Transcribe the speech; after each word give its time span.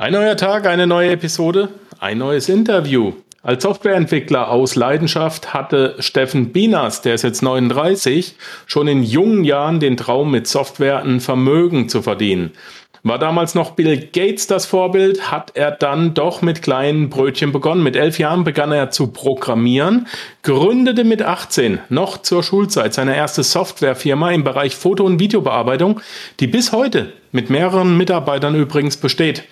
Ein 0.00 0.12
neuer 0.12 0.36
Tag, 0.36 0.64
eine 0.68 0.86
neue 0.86 1.10
Episode, 1.10 1.70
ein 1.98 2.18
neues 2.18 2.48
Interview. 2.48 3.14
Als 3.42 3.64
Softwareentwickler 3.64 4.48
aus 4.48 4.76
Leidenschaft 4.76 5.52
hatte 5.52 5.96
Steffen 5.98 6.52
Binas, 6.52 7.02
der 7.02 7.14
ist 7.14 7.22
jetzt 7.22 7.42
39, 7.42 8.36
schon 8.66 8.86
in 8.86 9.02
jungen 9.02 9.42
Jahren 9.42 9.80
den 9.80 9.96
Traum, 9.96 10.30
mit 10.30 10.46
Software 10.46 11.02
ein 11.02 11.18
Vermögen 11.18 11.88
zu 11.88 12.00
verdienen. 12.00 12.52
War 13.02 13.18
damals 13.18 13.56
noch 13.56 13.72
Bill 13.72 13.96
Gates 14.12 14.46
das 14.46 14.66
Vorbild, 14.66 15.32
hat 15.32 15.56
er 15.56 15.72
dann 15.72 16.14
doch 16.14 16.42
mit 16.42 16.62
kleinen 16.62 17.10
Brötchen 17.10 17.50
begonnen. 17.50 17.82
Mit 17.82 17.96
elf 17.96 18.20
Jahren 18.20 18.44
begann 18.44 18.70
er 18.70 18.90
zu 18.90 19.08
programmieren, 19.08 20.06
gründete 20.44 21.02
mit 21.02 21.22
18 21.22 21.80
noch 21.88 22.22
zur 22.22 22.44
Schulzeit 22.44 22.94
seine 22.94 23.16
erste 23.16 23.42
Softwarefirma 23.42 24.30
im 24.30 24.44
Bereich 24.44 24.76
Foto- 24.76 25.04
und 25.04 25.18
Videobearbeitung, 25.18 26.00
die 26.38 26.46
bis 26.46 26.70
heute 26.70 27.12
mit 27.32 27.50
mehreren 27.50 27.96
Mitarbeitern 27.96 28.54
übrigens 28.54 28.96
besteht. 28.96 29.42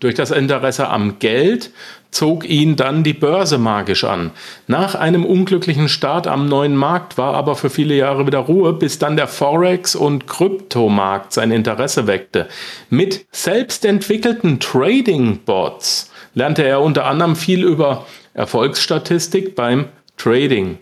Durch 0.00 0.14
das 0.14 0.30
Interesse 0.30 0.88
am 0.88 1.18
Geld 1.18 1.70
zog 2.10 2.48
ihn 2.48 2.74
dann 2.76 3.04
die 3.04 3.12
Börse 3.12 3.58
magisch 3.58 4.04
an. 4.04 4.30
Nach 4.66 4.94
einem 4.94 5.24
unglücklichen 5.24 5.88
Start 5.88 6.26
am 6.26 6.48
neuen 6.48 6.74
Markt 6.74 7.18
war 7.18 7.34
aber 7.34 7.54
für 7.54 7.70
viele 7.70 7.94
Jahre 7.94 8.26
wieder 8.26 8.38
Ruhe, 8.38 8.72
bis 8.72 8.98
dann 8.98 9.16
der 9.16 9.28
Forex- 9.28 9.94
und 9.94 10.26
Kryptomarkt 10.26 11.32
sein 11.32 11.50
Interesse 11.50 12.06
weckte. 12.06 12.48
Mit 12.88 13.26
selbstentwickelten 13.30 14.58
Trading-Bots 14.58 16.10
lernte 16.34 16.62
er 16.64 16.80
unter 16.80 17.04
anderem 17.04 17.36
viel 17.36 17.62
über 17.62 18.06
Erfolgsstatistik 18.32 19.54
beim 19.54 19.86
Trading. 20.16 20.78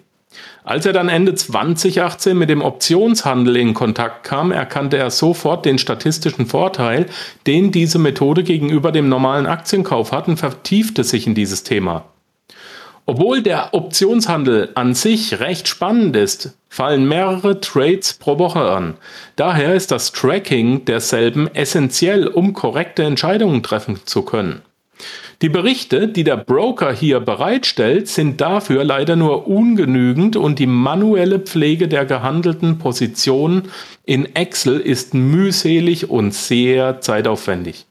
Als 0.69 0.85
er 0.85 0.93
dann 0.93 1.09
Ende 1.09 1.35
2018 1.35 2.37
mit 2.37 2.51
dem 2.51 2.61
Optionshandel 2.61 3.57
in 3.57 3.73
Kontakt 3.73 4.23
kam, 4.23 4.53
erkannte 4.53 4.99
er 4.99 5.11
sofort 5.11 5.65
den 5.65 5.79
statistischen 5.79 6.45
Vorteil, 6.45 7.07
den 7.47 7.73
diese 7.73 7.99
Methode 7.99 8.43
gegenüber 8.43 8.93
dem 8.93 9.09
normalen 9.09 9.47
Aktienkauf 9.47 10.13
hat 10.13 10.29
und 10.29 10.37
vertiefte 10.37 11.05
sich 11.05 11.27
in 11.27 11.35
dieses 11.35 11.63
Thema. 11.63 12.05
Obwohl 13.07 13.41
der 13.41 13.73
Optionshandel 13.73 14.69
an 14.75 14.93
sich 14.93 15.41
recht 15.41 15.69
spannend 15.69 16.15
ist, 16.17 16.59
fallen 16.69 17.09
mehrere 17.09 17.63
Trades 17.63 18.13
pro 18.13 18.39
Woche 18.39 18.71
an. 18.71 18.99
Daher 19.37 19.75
ist 19.75 19.91
das 19.91 20.13
Tracking 20.13 20.85
derselben 20.85 21.49
essentiell, 21.55 22.27
um 22.27 22.53
korrekte 22.53 23.05
Entscheidungen 23.05 23.63
treffen 23.63 24.01
zu 24.05 24.21
können. 24.21 24.61
Die 25.41 25.49
Berichte, 25.49 26.09
die 26.09 26.25
der 26.25 26.37
Broker 26.37 26.93
hier 26.93 27.21
bereitstellt, 27.21 28.09
sind 28.09 28.41
dafür 28.41 28.83
leider 28.83 29.15
nur 29.15 29.47
ungenügend 29.47 30.35
und 30.35 30.59
die 30.59 30.67
manuelle 30.67 31.39
Pflege 31.39 31.87
der 31.87 32.05
gehandelten 32.07 32.79
Positionen 32.79 33.71
in 34.05 34.35
Excel 34.35 34.81
ist 34.81 35.15
mühselig 35.15 36.11
und 36.11 36.35
sehr 36.35 37.01
zeitaufwendig. 37.01 37.87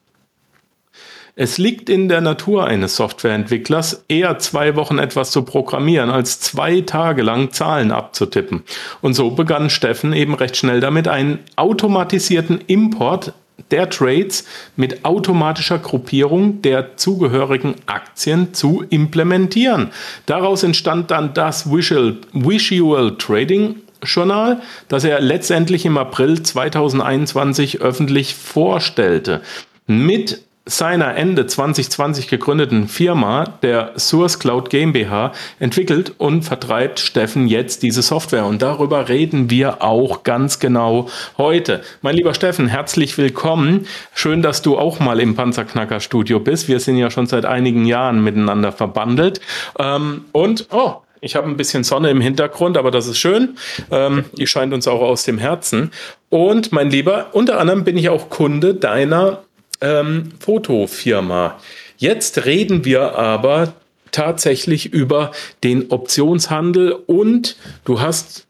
Es 1.39 1.57
liegt 1.57 1.87
in 1.87 2.09
der 2.09 2.19
Natur 2.19 2.65
eines 2.65 2.97
Softwareentwicklers, 2.97 4.03
eher 4.09 4.39
zwei 4.39 4.75
Wochen 4.75 4.97
etwas 4.97 5.31
zu 5.31 5.43
programmieren, 5.43 6.09
als 6.09 6.41
zwei 6.41 6.81
Tage 6.81 7.21
lang 7.21 7.51
Zahlen 7.51 7.91
abzutippen. 7.91 8.63
Und 9.01 9.13
so 9.13 9.29
begann 9.31 9.69
Steffen 9.69 10.11
eben 10.11 10.33
recht 10.33 10.57
schnell 10.57 10.81
damit, 10.81 11.07
einen 11.07 11.39
automatisierten 11.55 12.59
Import 12.67 13.33
der 13.71 13.89
Trades 13.89 14.45
mit 14.75 15.03
automatischer 15.03 15.79
Gruppierung 15.79 16.61
der 16.61 16.97
zugehörigen 16.97 17.75
Aktien 17.85 18.53
zu 18.53 18.83
implementieren. 18.89 19.91
Daraus 20.25 20.63
entstand 20.63 21.11
dann 21.11 21.33
das 21.33 21.71
Visual, 21.71 22.17
Visual 22.33 23.17
Trading 23.17 23.75
Journal, 24.03 24.61
das 24.87 25.03
er 25.03 25.19
letztendlich 25.19 25.85
im 25.85 25.97
April 25.97 26.41
2021 26.41 27.81
öffentlich 27.81 28.35
vorstellte. 28.35 29.41
Mit 29.87 30.46
seiner 30.67 31.15
Ende 31.15 31.47
2020 31.47 32.27
gegründeten 32.27 32.87
Firma, 32.87 33.45
der 33.61 33.93
Source 33.97 34.37
Cloud 34.37 34.69
GmbH, 34.69 35.31
entwickelt 35.59 36.13
und 36.17 36.43
vertreibt 36.43 36.99
Steffen 36.99 37.47
jetzt 37.47 37.83
diese 37.83 38.01
Software. 38.01 38.45
Und 38.45 38.61
darüber 38.61 39.09
reden 39.09 39.49
wir 39.49 39.81
auch 39.81 40.23
ganz 40.23 40.59
genau 40.59 41.09
heute. 41.37 41.81
Mein 42.01 42.15
lieber 42.15 42.33
Steffen, 42.33 42.67
herzlich 42.67 43.17
willkommen. 43.17 43.87
Schön, 44.13 44.41
dass 44.41 44.61
du 44.61 44.77
auch 44.77 44.99
mal 44.99 45.19
im 45.19 45.35
Panzerknacker 45.35 45.99
Studio 45.99 46.39
bist. 46.39 46.67
Wir 46.67 46.79
sind 46.79 46.97
ja 46.97 47.09
schon 47.09 47.27
seit 47.27 47.45
einigen 47.45 47.85
Jahren 47.85 48.23
miteinander 48.23 48.71
verbandelt. 48.71 49.39
Ähm, 49.79 50.25
und, 50.33 50.67
oh, 50.71 50.97
ich 51.21 51.35
habe 51.35 51.47
ein 51.47 51.57
bisschen 51.57 51.83
Sonne 51.83 52.09
im 52.09 52.21
Hintergrund, 52.21 52.77
aber 52.77 52.91
das 52.91 53.07
ist 53.07 53.17
schön. 53.17 53.57
Ähm, 53.89 54.25
die 54.37 54.47
scheint 54.47 54.73
uns 54.73 54.87
auch 54.87 55.01
aus 55.01 55.23
dem 55.23 55.37
Herzen. 55.37 55.91
Und 56.29 56.71
mein 56.71 56.91
Lieber, 56.91 57.27
unter 57.31 57.59
anderem 57.59 57.83
bin 57.83 57.97
ich 57.97 58.09
auch 58.09 58.29
Kunde 58.29 58.75
deiner 58.75 59.43
ähm, 59.81 60.31
Fotofirma. 60.39 61.59
Jetzt 61.97 62.45
reden 62.45 62.85
wir 62.85 63.15
aber 63.15 63.73
tatsächlich 64.11 64.93
über 64.93 65.31
den 65.63 65.91
Optionshandel 65.91 66.91
und 66.91 67.57
du 67.85 67.99
hast 67.99 68.47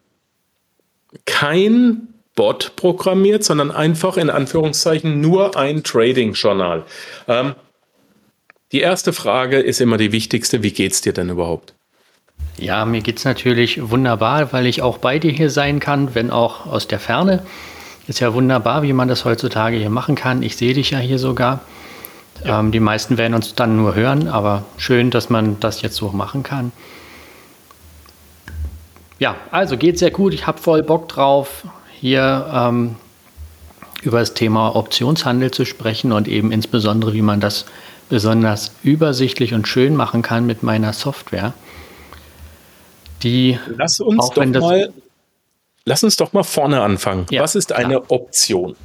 kein 1.26 2.10
Bot 2.36 2.74
programmiert, 2.76 3.44
sondern 3.44 3.72
einfach 3.72 4.18
in 4.18 4.30
Anführungszeichen 4.30 5.20
nur 5.20 5.58
ein 5.58 5.84
Trading-Journal. 5.84 6.84
Ähm, 7.28 7.56
die 8.72 8.82
erste 8.82 9.14
Frage 9.14 9.60
ist 9.60 9.82
immer 9.82 9.98
die 9.98 10.12
wichtigste. 10.12 10.62
Wie 10.62 10.72
geht 10.72 10.92
es 10.92 11.02
dir 11.02 11.14
denn 11.14 11.30
überhaupt? 11.30 11.74
Ja, 12.58 12.86
mir 12.86 13.02
geht 13.02 13.18
es 13.18 13.26
natürlich 13.26 13.90
wunderbar, 13.90 14.52
weil 14.52 14.66
ich 14.66 14.82
auch 14.82 14.98
bei 14.98 15.20
dir 15.20 15.32
hier 15.32 15.50
sein 15.50 15.80
kann, 15.80 16.16
wenn 16.16 16.32
auch 16.32 16.66
aus 16.66 16.88
der 16.88 17.00
Ferne. 17.00 17.46
Ist 18.08 18.20
ja 18.20 18.34
wunderbar, 18.34 18.84
wie 18.84 18.94
man 18.94 19.08
das 19.08 19.26
heutzutage 19.26 19.78
hier 19.78 19.90
machen 19.90 20.16
kann. 20.16 20.42
Ich 20.42 20.56
sehe 20.56 20.74
dich 20.74 20.92
ja 20.92 21.00
hier 21.00 21.20
sogar. 21.20 21.62
Ja. 22.44 22.60
Ähm, 22.60 22.72
die 22.72 22.80
meisten 22.80 23.18
werden 23.18 23.34
uns 23.34 23.54
dann 23.56 23.76
nur 23.76 23.96
hören, 23.96 24.28
aber 24.28 24.64
schön, 24.78 25.12
dass 25.12 25.30
man 25.30 25.60
das 25.60 25.82
jetzt 25.82 25.96
so 25.96 26.10
machen 26.10 26.44
kann. 26.44 26.72
Ja, 29.20 29.36
also 29.52 29.78
geht 29.78 30.00
sehr 30.00 30.12
gut. 30.12 30.34
Ich 30.34 30.48
habe 30.48 30.60
voll 30.60 30.84
Bock 30.84 31.10
drauf, 31.10 31.64
hier 32.00 32.50
ähm, 32.54 32.96
über 34.04 34.20
das 34.20 34.34
Thema 34.36 34.76
Optionshandel 34.76 35.52
zu 35.52 35.66
sprechen 35.66 36.12
und 36.12 36.28
eben 36.28 36.52
insbesondere, 36.52 37.14
wie 37.14 37.24
man 37.24 37.40
das 37.40 37.66
besonders 38.10 38.72
übersichtlich 38.84 39.54
und 39.54 39.68
schön 39.68 39.96
machen 39.96 40.22
kann 40.22 40.46
mit 40.46 40.64
meiner 40.64 40.94
Software. 40.94 41.54
Die 43.24 43.60
Lass 43.76 44.00
uns 44.00 44.30
doch 44.30 44.46
mal 44.46 44.94
Lass 45.88 46.04
uns 46.04 46.18
doch 46.18 46.34
mal 46.34 46.44
vorne 46.44 46.82
anfangen. 46.82 47.28
Ja, 47.32 47.44
Was 47.44 47.56
ist 47.56 47.72
eine 47.72 48.02
klar. 48.02 48.04
Option? 48.10 48.76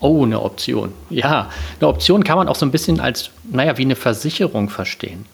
Oh, 0.00 0.24
eine 0.24 0.42
Option. 0.42 0.92
Ja, 1.08 1.48
eine 1.78 1.88
Option 1.88 2.24
kann 2.24 2.36
man 2.36 2.48
auch 2.48 2.56
so 2.56 2.66
ein 2.66 2.72
bisschen 2.72 2.98
als, 2.98 3.30
naja, 3.44 3.78
wie 3.78 3.82
eine 3.82 3.94
Versicherung 3.94 4.68
verstehen. 4.68 5.24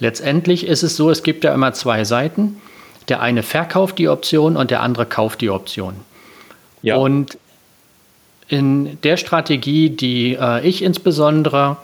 Letztendlich 0.00 0.66
ist 0.66 0.82
es 0.82 0.96
so, 0.96 1.10
es 1.10 1.22
gibt 1.22 1.44
ja 1.44 1.54
immer 1.54 1.74
zwei 1.74 2.02
Seiten. 2.02 2.60
Der 3.06 3.20
eine 3.22 3.44
verkauft 3.44 3.98
die 3.98 4.08
Option 4.08 4.56
und 4.56 4.72
der 4.72 4.82
andere 4.82 5.06
kauft 5.06 5.42
die 5.42 5.50
Option. 5.50 5.94
Ja. 6.82 6.96
Und 6.96 7.38
in 8.48 9.00
der 9.02 9.16
Strategie, 9.16 9.90
die 9.90 10.34
äh, 10.34 10.66
ich 10.66 10.82
insbesondere 10.82 11.76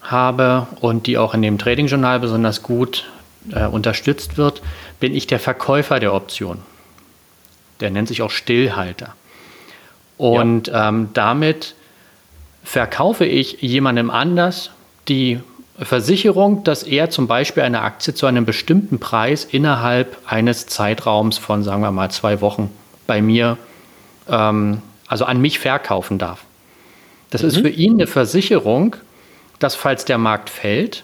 habe 0.00 0.68
und 0.80 1.08
die 1.08 1.18
auch 1.18 1.34
in 1.34 1.42
dem 1.42 1.58
Trading-Journal 1.58 2.20
besonders 2.20 2.62
gut 2.62 3.10
äh, 3.50 3.66
unterstützt 3.66 4.36
wird, 4.36 4.62
bin 5.00 5.12
ich 5.12 5.26
der 5.26 5.40
Verkäufer 5.40 5.98
der 5.98 6.14
Option. 6.14 6.58
Der 7.82 7.90
nennt 7.90 8.08
sich 8.08 8.22
auch 8.22 8.30
Stillhalter. 8.30 9.14
Und 10.16 10.68
ja. 10.68 10.88
ähm, 10.88 11.10
damit 11.12 11.74
verkaufe 12.64 13.24
ich 13.24 13.60
jemandem 13.60 14.08
anders 14.08 14.70
die 15.08 15.40
Versicherung, 15.78 16.64
dass 16.64 16.84
er 16.84 17.10
zum 17.10 17.26
Beispiel 17.26 17.62
eine 17.64 17.82
Aktie 17.82 18.14
zu 18.14 18.26
einem 18.26 18.44
bestimmten 18.44 19.00
Preis 19.00 19.44
innerhalb 19.44 20.16
eines 20.26 20.66
Zeitraums 20.66 21.38
von, 21.38 21.62
sagen 21.64 21.82
wir 21.82 21.90
mal, 21.90 22.10
zwei 22.10 22.40
Wochen 22.40 22.70
bei 23.06 23.20
mir, 23.20 23.58
ähm, 24.28 24.80
also 25.08 25.24
an 25.24 25.40
mich 25.40 25.58
verkaufen 25.58 26.18
darf. 26.18 26.44
Das 27.30 27.42
mhm. 27.42 27.48
ist 27.48 27.56
für 27.58 27.68
ihn 27.68 27.94
eine 27.94 28.06
Versicherung, 28.06 28.96
dass 29.58 29.74
falls 29.74 30.04
der 30.04 30.18
Markt 30.18 30.50
fällt, 30.50 31.02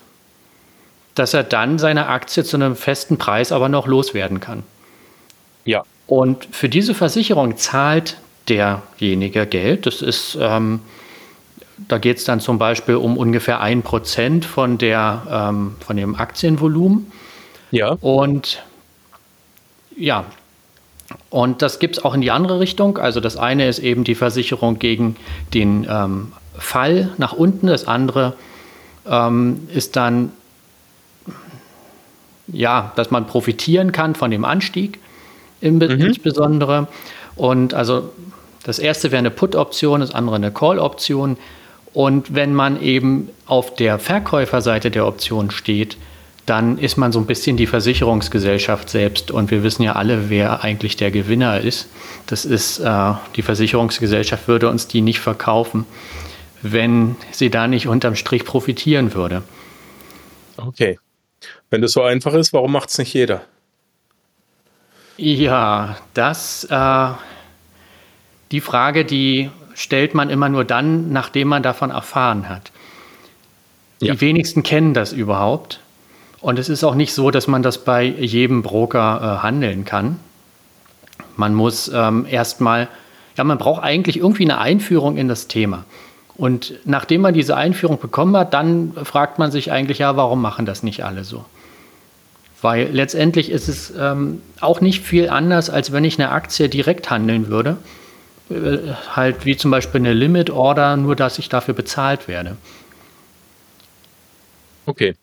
dass 1.14 1.34
er 1.34 1.42
dann 1.42 1.78
seine 1.78 2.06
Aktie 2.06 2.44
zu 2.44 2.56
einem 2.56 2.76
festen 2.76 3.19
Preis 3.19 3.50
aber 3.50 3.69
noch 3.69 3.88
loswerden 3.88 4.38
kann. 4.38 4.62
Ja. 5.64 5.84
Und 6.08 6.49
für 6.50 6.69
diese 6.69 6.94
Versicherung 6.94 7.56
zahlt 7.58 8.16
derjenige 8.49 9.46
Geld. 9.46 9.87
Das 9.87 10.02
ist, 10.02 10.37
ähm, 10.40 10.81
da 11.87 11.99
geht 11.99 12.16
es 12.16 12.25
dann 12.25 12.40
zum 12.40 12.58
Beispiel 12.58 12.96
um 12.96 13.16
ungefähr 13.16 13.60
ein 13.60 13.82
Prozent 13.82 14.44
von, 14.44 14.78
ähm, 14.81 15.76
von 15.78 15.96
dem 15.96 16.16
Aktienvolumen. 16.16 17.12
Ja. 17.70 17.90
Und 18.00 18.64
ja, 19.96 20.25
und 21.31 21.62
das 21.62 21.78
gibt 21.78 21.99
es 21.99 22.05
auch 22.05 22.14
in 22.14 22.20
die 22.20 22.31
andere 22.31 22.61
Richtung. 22.61 22.99
Also 22.99 23.20
das 23.20 23.37
eine 23.37 23.69
ist 23.69 23.78
eben 23.78 24.04
die 24.04 24.14
Versicherung 24.14 24.78
gegen 24.78 25.16
den 25.52 25.87
ähm, 25.88 26.32
Fall 26.56 27.11
nach 27.19 27.34
unten. 27.34 27.66
Das 27.66 27.87
andere 27.87 28.34
ähm, 29.06 29.69
ist 29.75 29.96
dann, 29.96 30.32
ja, 32.46 32.93
dass 32.96 33.11
man 33.11 33.26
profitieren 33.26 33.93
kann 33.93 34.14
von 34.14 34.31
dem 34.31 34.44
Anstieg 34.44 35.00
mhm. 35.60 35.81
insbesondere. 36.06 36.88
Und 37.37 37.75
also 37.75 38.10
das 38.64 38.78
erste 38.78 39.10
wäre 39.10 39.19
eine 39.19 39.31
Put-Option, 39.31 40.00
das 40.00 40.14
andere 40.14 40.37
eine 40.37 40.50
Call-Option. 40.50 41.37
Und 41.94 42.34
wenn 42.34 42.55
man 42.55 42.81
eben 42.82 43.31
auf 43.46 43.75
der 43.75 43.99
Verkäuferseite 43.99 44.90
der 44.90 45.06
Option 45.06 45.50
steht, 45.50 45.96
dann 46.49 46.78
ist 46.78 46.96
man 46.96 47.12
so 47.12 47.19
ein 47.19 47.26
bisschen 47.26 47.56
die 47.56 47.66
Versicherungsgesellschaft 47.66 48.88
selbst. 48.88 49.31
Und 49.31 49.50
wir 49.50 49.62
wissen 49.62 49.82
ja 49.82 49.93
alle, 49.93 50.31
wer 50.31 50.64
eigentlich 50.64 50.96
der 50.96 51.10
Gewinner 51.10 51.61
ist. 51.61 51.88
Das 52.26 52.44
ist 52.44 52.78
äh, 52.78 53.12
die 53.37 53.43
Versicherungsgesellschaft 53.43 54.49
würde 54.49 54.70
uns 54.70 54.88
die 54.88 55.02
nicht 55.02 55.20
verkaufen, 55.20 55.84
wenn 56.62 57.16
sie 57.32 57.50
da 57.50 57.69
nicht 57.69 57.87
unterm 57.87 58.16
Strich 58.16 58.44
profitieren 58.44 59.14
würde. 59.14 59.43
Okay. 60.56 60.99
Wenn 61.70 61.82
das 61.82 61.93
so 61.93 62.02
einfach 62.02 62.32
ist, 62.32 62.52
warum 62.52 62.72
macht 62.72 62.88
es 62.88 62.99
nicht 62.99 63.12
jeder? 63.12 63.43
Ja, 65.18 65.96
das, 66.14 66.64
äh, 66.70 67.08
die 68.52 68.60
Frage, 68.60 69.04
die 69.04 69.50
stellt 69.74 70.14
man 70.14 70.30
immer 70.30 70.48
nur 70.48 70.64
dann, 70.64 71.12
nachdem 71.12 71.48
man 71.48 71.62
davon 71.62 71.90
erfahren 71.90 72.48
hat. 72.48 72.70
Ja. 74.00 74.14
Die 74.14 74.20
wenigsten 74.20 74.62
kennen 74.62 74.94
das 74.94 75.12
überhaupt. 75.12 75.80
Und 76.40 76.58
es 76.58 76.68
ist 76.68 76.84
auch 76.84 76.94
nicht 76.94 77.12
so, 77.14 77.32
dass 77.32 77.48
man 77.48 77.64
das 77.64 77.84
bei 77.84 78.04
jedem 78.04 78.62
Broker 78.62 79.40
äh, 79.40 79.42
handeln 79.42 79.84
kann. 79.84 80.20
Man 81.36 81.52
muss 81.52 81.90
ähm, 81.92 82.24
erstmal, 82.30 82.86
ja, 83.36 83.42
man 83.42 83.58
braucht 83.58 83.82
eigentlich 83.82 84.18
irgendwie 84.18 84.44
eine 84.44 84.58
Einführung 84.58 85.16
in 85.16 85.26
das 85.26 85.48
Thema. 85.48 85.84
Und 86.36 86.74
nachdem 86.84 87.22
man 87.22 87.34
diese 87.34 87.56
Einführung 87.56 87.98
bekommen 87.98 88.36
hat, 88.36 88.54
dann 88.54 88.92
fragt 89.02 89.40
man 89.40 89.50
sich 89.50 89.72
eigentlich, 89.72 89.98
ja, 89.98 90.16
warum 90.16 90.40
machen 90.40 90.64
das 90.64 90.84
nicht 90.84 91.04
alle 91.04 91.24
so? 91.24 91.44
Weil 92.60 92.90
letztendlich 92.90 93.50
ist 93.50 93.69
es 93.69 93.93
ähm, 93.96 94.43
auch 94.60 94.81
nicht 94.81 95.05
viel 95.05 95.28
anders, 95.28 95.70
als 95.70 95.93
wenn 95.93 96.05
ich 96.05 96.19
eine 96.19 96.31
Aktie 96.31 96.69
direkt 96.69 97.08
handeln 97.10 97.49
würde. 97.49 97.76
Äh, 98.50 98.94
halt 99.10 99.44
wie 99.44 99.56
zum 99.56 99.70
Beispiel 99.70 100.00
eine 100.00 100.12
Limit 100.12 100.50
Order, 100.50 100.96
nur 100.96 101.14
dass 101.14 101.38
ich 101.38 101.49
dafür 101.49 101.75
bezahlt 101.75 102.26
werde. 102.26 102.56
Okay. 104.87 105.14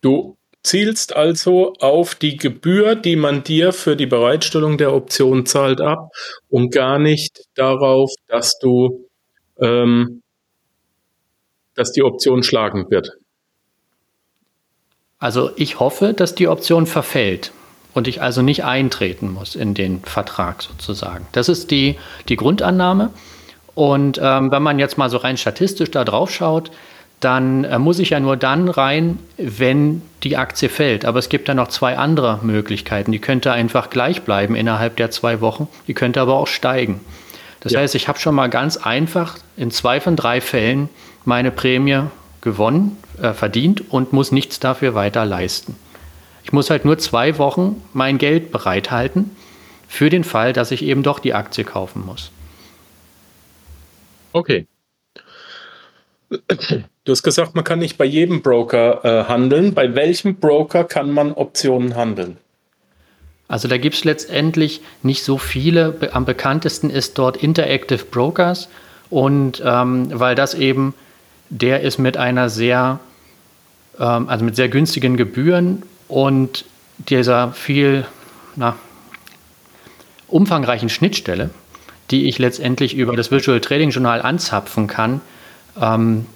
Du 0.00 0.36
zielst 0.62 1.16
also 1.16 1.72
auf 1.80 2.14
die 2.14 2.36
Gebühr, 2.36 2.94
die 2.94 3.16
man 3.16 3.42
dir 3.42 3.72
für 3.72 3.96
die 3.96 4.06
Bereitstellung 4.06 4.78
der 4.78 4.92
Option 4.92 5.46
zahlt, 5.46 5.80
ab 5.80 6.10
und 6.48 6.72
gar 6.72 6.98
nicht 6.98 7.44
darauf, 7.54 8.10
dass 8.28 8.58
du, 8.58 9.08
ähm, 9.58 10.22
dass 11.74 11.92
die 11.92 12.02
Option 12.02 12.42
schlagend 12.42 12.90
wird. 12.90 13.16
Also 15.24 15.52
ich 15.56 15.80
hoffe, 15.80 16.12
dass 16.12 16.34
die 16.34 16.48
Option 16.48 16.86
verfällt 16.86 17.52
und 17.94 18.08
ich 18.08 18.20
also 18.20 18.42
nicht 18.42 18.62
eintreten 18.62 19.32
muss 19.32 19.54
in 19.54 19.72
den 19.72 20.02
Vertrag 20.02 20.62
sozusagen. 20.62 21.26
Das 21.32 21.48
ist 21.48 21.70
die, 21.70 21.96
die 22.28 22.36
Grundannahme. 22.36 23.08
Und 23.74 24.20
ähm, 24.22 24.50
wenn 24.50 24.62
man 24.62 24.78
jetzt 24.78 24.98
mal 24.98 25.08
so 25.08 25.16
rein 25.16 25.38
statistisch 25.38 25.90
da 25.90 26.04
drauf 26.04 26.30
schaut, 26.30 26.70
dann 27.20 27.64
äh, 27.64 27.78
muss 27.78 28.00
ich 28.00 28.10
ja 28.10 28.20
nur 28.20 28.36
dann 28.36 28.68
rein, 28.68 29.18
wenn 29.38 30.02
die 30.24 30.36
Aktie 30.36 30.68
fällt. 30.68 31.06
Aber 31.06 31.20
es 31.20 31.30
gibt 31.30 31.48
ja 31.48 31.54
noch 31.54 31.68
zwei 31.68 31.96
andere 31.96 32.40
Möglichkeiten. 32.42 33.10
Die 33.10 33.18
könnte 33.18 33.50
einfach 33.50 33.88
gleich 33.88 34.24
bleiben 34.24 34.54
innerhalb 34.54 34.98
der 34.98 35.10
zwei 35.10 35.40
Wochen. 35.40 35.68
Die 35.88 35.94
könnte 35.94 36.20
aber 36.20 36.34
auch 36.34 36.48
steigen. 36.48 37.00
Das 37.60 37.72
ja. 37.72 37.80
heißt, 37.80 37.94
ich 37.94 38.08
habe 38.08 38.18
schon 38.18 38.34
mal 38.34 38.50
ganz 38.50 38.76
einfach 38.76 39.38
in 39.56 39.70
zwei 39.70 40.02
von 40.02 40.16
drei 40.16 40.42
Fällen 40.42 40.90
meine 41.24 41.50
Prämie 41.50 42.02
gewonnen, 42.42 42.98
äh, 43.20 43.32
verdient 43.32 43.90
und 43.92 44.12
muss 44.12 44.32
nichts 44.32 44.60
dafür 44.60 44.94
weiter 44.94 45.24
leisten. 45.24 45.76
Ich 46.44 46.52
muss 46.52 46.70
halt 46.70 46.84
nur 46.84 46.98
zwei 46.98 47.38
Wochen 47.38 47.82
mein 47.92 48.18
Geld 48.18 48.52
bereithalten 48.52 49.30
für 49.88 50.10
den 50.10 50.24
Fall, 50.24 50.52
dass 50.52 50.70
ich 50.70 50.82
eben 50.82 51.02
doch 51.02 51.18
die 51.18 51.34
Aktie 51.34 51.64
kaufen 51.64 52.04
muss. 52.04 52.30
Okay. 54.32 54.66
Du 56.28 57.12
hast 57.12 57.22
gesagt, 57.22 57.54
man 57.54 57.64
kann 57.64 57.78
nicht 57.78 57.96
bei 57.96 58.04
jedem 58.04 58.42
Broker 58.42 59.04
äh, 59.04 59.24
handeln. 59.28 59.74
Bei 59.74 59.94
welchem 59.94 60.36
Broker 60.36 60.84
kann 60.84 61.10
man 61.10 61.32
Optionen 61.32 61.94
handeln? 61.96 62.38
Also 63.46 63.68
da 63.68 63.78
gibt 63.78 63.94
es 63.94 64.04
letztendlich 64.04 64.80
nicht 65.02 65.22
so 65.22 65.38
viele. 65.38 65.96
Am 66.12 66.24
bekanntesten 66.24 66.90
ist 66.90 67.18
dort 67.18 67.36
Interactive 67.36 68.04
Brokers. 68.04 68.68
Und 69.10 69.62
ähm, 69.64 70.08
weil 70.12 70.34
das 70.34 70.54
eben, 70.54 70.94
der 71.54 71.82
ist 71.82 71.98
mit 71.98 72.16
einer 72.16 72.48
sehr, 72.48 72.98
ähm, 74.00 74.28
also 74.28 74.44
mit 74.44 74.56
sehr 74.56 74.68
günstigen 74.68 75.16
Gebühren 75.16 75.82
und 76.08 76.64
dieser 76.98 77.52
viel 77.52 78.06
na, 78.56 78.76
umfangreichen 80.26 80.88
Schnittstelle, 80.88 81.50
die 82.10 82.26
ich 82.28 82.38
letztendlich 82.38 82.96
über 82.96 83.14
das 83.14 83.30
Visual 83.30 83.60
Trading 83.60 83.90
Journal 83.90 84.20
anzapfen 84.20 84.88
kann, 84.88 85.20
ähm, 85.80 86.26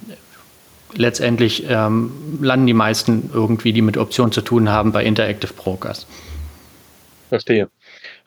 letztendlich 0.95 1.65
ähm, 1.69 2.39
landen 2.41 2.67
die 2.67 2.75
meisten 2.75 3.31
irgendwie, 3.35 3.73
die 3.73 3.83
mit 3.83 3.97
Optionen 3.97 4.33
zu 4.33 4.41
tun 4.41 4.69
haben, 4.69 4.93
bei 4.93 5.05
Interactive 5.05 5.53
Brokers. 5.53 6.07
Verstehe. 7.29 7.69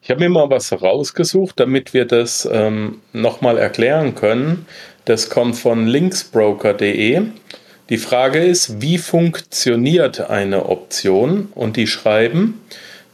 Ich 0.04 0.10
habe 0.10 0.20
mir 0.20 0.30
mal 0.30 0.50
was 0.50 0.72
rausgesucht, 0.74 1.60
damit 1.60 1.94
wir 1.94 2.06
das 2.06 2.48
ähm, 2.52 3.02
nochmal 3.14 3.58
erklären 3.58 4.14
können. 4.14 4.66
Das 5.12 5.30
kommt 5.30 5.58
von 5.58 5.88
linksbroker.de. 5.88 7.24
Die 7.90 7.98
Frage 7.98 8.40
ist, 8.40 8.82
wie 8.82 8.98
funktioniert 8.98 10.30
eine 10.30 10.70
Option? 10.70 11.50
Und 11.54 11.76
die 11.76 11.88
schreiben, 11.88 12.62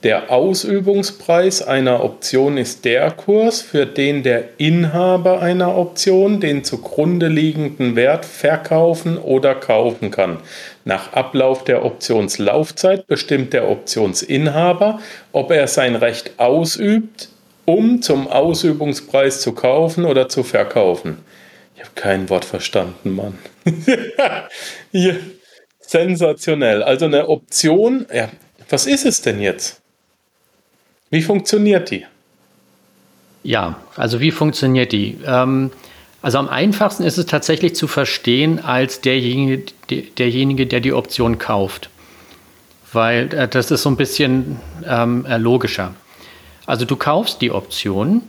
der 0.04 0.32
Ausübungspreis 0.32 1.64
einer 1.64 2.04
Option 2.04 2.58
ist 2.58 2.86
der 2.86 3.10
Kurs, 3.10 3.62
für 3.62 3.88
den 3.88 4.22
der 4.22 4.44
Inhaber 4.60 5.42
einer 5.42 5.76
Option 5.76 6.40
den 6.40 6.64
zugrunde 6.64 7.30
liegenden 7.30 7.96
Wert 7.96 8.26
verkaufen 8.26 9.18
oder 9.18 9.56
kaufen 9.56 10.12
kann. 10.12 10.38
Nach 10.86 11.14
Ablauf 11.14 11.64
der 11.64 11.84
Optionslaufzeit 11.84 13.08
bestimmt 13.08 13.54
der 13.54 13.68
Optionsinhaber, 13.68 15.00
ob 15.32 15.50
er 15.50 15.66
sein 15.66 15.96
Recht 15.96 16.34
ausübt, 16.38 17.30
um 17.66 18.04
zum 18.04 18.28
Ausübungspreis 18.28 19.42
zu 19.42 19.54
kaufen 19.54 20.06
oder 20.06 20.30
zu 20.30 20.44
verkaufen. 20.44 21.18
Ich 21.78 21.84
habe 21.84 21.92
kein 21.94 22.28
Wort 22.30 22.44
verstanden, 22.44 23.16
Mann. 23.16 23.38
ja, 24.92 25.14
sensationell. 25.80 26.82
Also 26.82 27.06
eine 27.06 27.30
Option, 27.30 28.08
ja, 28.12 28.30
was 28.68 28.88
ist 28.88 29.06
es 29.06 29.22
denn 29.22 29.40
jetzt? 29.40 29.80
Wie 31.12 31.22
funktioniert 31.22 31.92
die? 31.92 32.04
Ja, 33.44 33.80
also 33.96 34.20
wie 34.20 34.32
funktioniert 34.32 34.92
die? 34.92 35.20
Ähm, 35.24 35.70
also 36.24 36.40
am 36.40 36.50
einfachsten 36.50 37.04
ist 37.04 37.20
es 37.20 37.28
tatsächlich 37.28 37.76
zu 37.76 37.88
verstehen 37.88 38.60
als 38.60 39.02
derjenige, 39.02 39.72
derjenige 40.18 40.66
der 40.66 40.80
die 40.80 40.94
Option 40.94 41.38
kauft. 41.38 41.92
Weil 42.92 43.32
äh, 43.36 43.48
das 43.48 43.70
ist 43.70 43.84
so 43.84 43.92
ein 43.92 43.98
bisschen 43.98 44.60
ähm, 44.84 45.28
äh, 45.28 45.38
logischer. 45.38 45.94
Also 46.66 46.86
du 46.86 46.96
kaufst 46.96 47.40
die 47.42 47.52
Option 47.52 48.24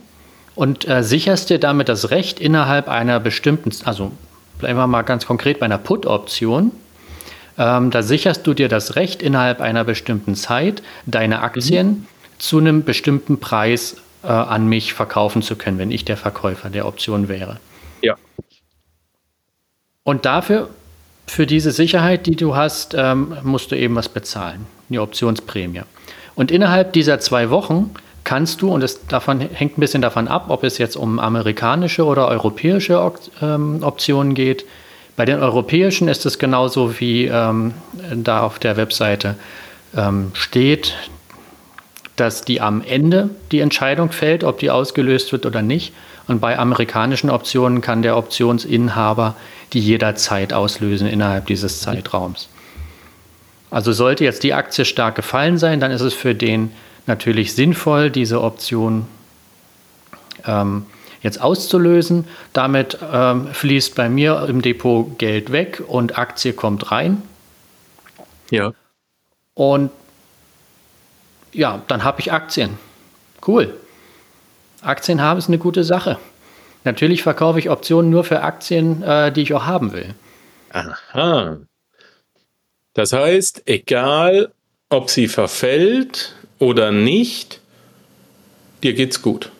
und 0.59 0.87
äh, 0.87 1.03
sicherst 1.03 1.49
dir 1.49 1.59
damit 1.59 1.89
das 1.89 2.11
Recht 2.11 2.39
innerhalb 2.39 2.87
einer 2.87 3.19
bestimmten, 3.19 3.71
also 3.85 4.11
bleiben 4.59 4.77
wir 4.77 4.87
mal 4.87 5.03
ganz 5.03 5.25
konkret 5.25 5.59
bei 5.59 5.65
einer 5.65 5.77
Put-Option, 5.77 6.71
ähm, 7.57 7.91
da 7.91 8.03
sicherst 8.03 8.45
du 8.45 8.53
dir 8.53 8.67
das 8.67 8.95
Recht 8.95 9.21
innerhalb 9.21 9.61
einer 9.61 9.83
bestimmten 9.83 10.35
Zeit, 10.35 10.83
deine 11.05 11.41
Aktien 11.41 11.87
mhm 11.87 12.05
zu 12.39 12.57
einem 12.57 12.83
bestimmten 12.83 13.39
Preis 13.39 13.97
äh, 14.23 14.27
an 14.27 14.67
mich 14.67 14.93
verkaufen 14.93 15.41
zu 15.43 15.55
können, 15.55 15.77
wenn 15.77 15.91
ich 15.91 16.05
der 16.05 16.17
Verkäufer 16.17 16.69
der 16.69 16.87
Option 16.87 17.27
wäre. 17.27 17.59
Ja. 18.01 18.15
Und 20.03 20.25
dafür, 20.25 20.69
für 21.27 21.45
diese 21.45 21.71
Sicherheit, 21.71 22.25
die 22.25 22.35
du 22.35 22.55
hast, 22.55 22.95
ähm, 22.97 23.37
musst 23.43 23.71
du 23.71 23.75
eben 23.75 23.95
was 23.95 24.09
bezahlen, 24.09 24.65
eine 24.89 25.01
Optionsprämie. 25.01 25.81
Und 26.33 26.49
innerhalb 26.49 26.93
dieser 26.93 27.19
zwei 27.19 27.49
Wochen 27.49 27.91
kannst 28.29 28.61
du, 28.61 28.71
und 28.71 28.83
es 28.83 29.07
davon, 29.07 29.39
hängt 29.39 29.79
ein 29.79 29.81
bisschen 29.81 30.03
davon 30.03 30.27
ab, 30.27 30.45
ob 30.49 30.63
es 30.63 30.77
jetzt 30.77 30.95
um 30.95 31.17
amerikanische 31.17 32.05
oder 32.05 32.27
europäische 32.27 33.11
ähm, 33.41 33.79
Optionen 33.81 34.35
geht. 34.35 34.65
Bei 35.15 35.25
den 35.25 35.39
europäischen 35.39 36.07
ist 36.07 36.27
es 36.27 36.37
genauso 36.37 36.99
wie 36.99 37.25
ähm, 37.25 37.73
da 38.13 38.41
auf 38.41 38.59
der 38.59 38.77
Webseite 38.77 39.33
ähm, 39.97 40.29
steht 40.35 40.93
dass 42.17 42.41
die 42.41 42.59
am 42.59 42.83
Ende 42.83 43.29
die 43.51 43.61
Entscheidung 43.61 44.11
fällt, 44.11 44.43
ob 44.43 44.59
die 44.59 44.69
ausgelöst 44.69 45.31
wird 45.31 45.45
oder 45.45 45.61
nicht. 45.61 45.93
Und 46.27 46.41
bei 46.41 46.59
amerikanischen 46.59 47.29
Optionen 47.29 47.79
kann 47.79 48.01
der 48.01 48.17
Optionsinhaber 48.17 49.35
die 49.71 49.79
jederzeit 49.79 50.51
auslösen 50.51 51.07
innerhalb 51.07 51.45
dieses 51.45 51.79
Zeitraums. 51.79 52.49
Also 53.71 53.93
sollte 53.93 54.25
jetzt 54.25 54.43
die 54.43 54.53
Aktie 54.53 54.83
stark 54.83 55.15
gefallen 55.15 55.57
sein, 55.57 55.79
dann 55.79 55.91
ist 55.91 56.01
es 56.01 56.13
für 56.13 56.35
den 56.35 56.71
natürlich 57.09 57.53
sinnvoll, 57.53 58.09
diese 58.09 58.41
Option 58.41 59.05
ähm, 60.45 60.85
jetzt 61.21 61.41
auszulösen. 61.41 62.25
Damit 62.53 62.97
ähm, 63.11 63.47
fließt 63.47 63.95
bei 63.95 64.07
mir 64.07 64.45
im 64.47 64.61
Depot 64.61 65.19
Geld 65.19 65.51
weg 65.51 65.83
und 65.85 66.17
Aktie 66.17 66.53
kommt 66.53 66.91
rein. 66.91 67.21
Ja. 68.49 68.71
Und 69.53 69.91
ja, 71.51 71.81
dann 71.87 72.05
habe 72.05 72.21
ich 72.21 72.31
Aktien. 72.31 72.77
Cool. 73.45 73.77
Aktien 74.81 75.21
haben 75.21 75.39
ist 75.39 75.49
eine 75.49 75.57
gute 75.57 75.83
Sache. 75.83 76.17
Natürlich 76.85 77.23
verkaufe 77.23 77.59
ich 77.59 77.69
Optionen 77.69 78.09
nur 78.09 78.23
für 78.23 78.41
Aktien, 78.41 79.03
äh, 79.03 79.33
die 79.33 79.41
ich 79.41 79.53
auch 79.53 79.65
haben 79.65 79.91
will. 79.91 80.15
Aha. 80.71 81.57
Das 82.93 83.11
heißt, 83.11 83.63
egal 83.65 84.53
ob 84.89 85.09
sie 85.09 85.27
verfällt 85.27 86.35
oder 86.59 86.91
nicht, 86.91 87.59
dir 88.83 88.93
geht's 88.93 89.21
gut. 89.21 89.51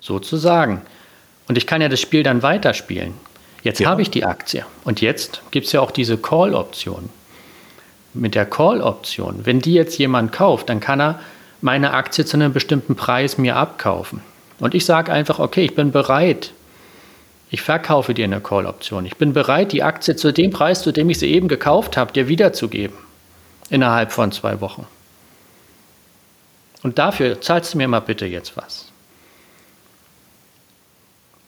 Sozusagen. 0.00 0.82
Und 1.48 1.58
ich 1.58 1.66
kann 1.66 1.82
ja 1.82 1.88
das 1.88 2.00
Spiel 2.00 2.22
dann 2.22 2.42
weiterspielen. 2.42 3.14
Jetzt 3.62 3.80
ja. 3.80 3.88
habe 3.88 4.02
ich 4.02 4.10
die 4.10 4.24
Aktie 4.24 4.64
und 4.84 5.00
jetzt 5.00 5.42
gibt 5.50 5.66
es 5.66 5.72
ja 5.72 5.80
auch 5.80 5.90
diese 5.90 6.16
Call-Option. 6.16 7.08
Mit 8.14 8.34
der 8.34 8.46
Call-Option, 8.46 9.40
wenn 9.44 9.60
die 9.60 9.74
jetzt 9.74 9.98
jemand 9.98 10.32
kauft, 10.32 10.68
dann 10.68 10.80
kann 10.80 11.00
er 11.00 11.20
meine 11.60 11.92
Aktie 11.92 12.24
zu 12.24 12.36
einem 12.36 12.52
bestimmten 12.52 12.94
Preis 12.94 13.38
mir 13.38 13.56
abkaufen. 13.56 14.20
Und 14.60 14.74
ich 14.74 14.84
sage 14.84 15.12
einfach, 15.12 15.38
okay, 15.38 15.64
ich 15.64 15.74
bin 15.74 15.90
bereit. 15.90 16.52
Ich 17.50 17.62
verkaufe 17.62 18.14
dir 18.14 18.24
eine 18.24 18.40
Call-Option. 18.40 19.06
Ich 19.06 19.16
bin 19.16 19.32
bereit, 19.32 19.72
die 19.72 19.82
Aktie 19.82 20.16
zu 20.16 20.32
dem 20.32 20.50
Preis, 20.50 20.82
zu 20.82 20.92
dem 20.92 21.10
ich 21.10 21.18
sie 21.18 21.32
eben 21.32 21.48
gekauft 21.48 21.96
habe, 21.96 22.12
dir 22.12 22.28
wiederzugeben. 22.28 22.96
Innerhalb 23.68 24.12
von 24.12 24.32
zwei 24.32 24.60
Wochen. 24.60 24.86
Und 26.82 26.98
dafür 26.98 27.40
zahlst 27.40 27.74
du 27.74 27.78
mir 27.78 27.88
mal 27.88 28.00
bitte 28.00 28.26
jetzt 28.26 28.56
was. 28.56 28.90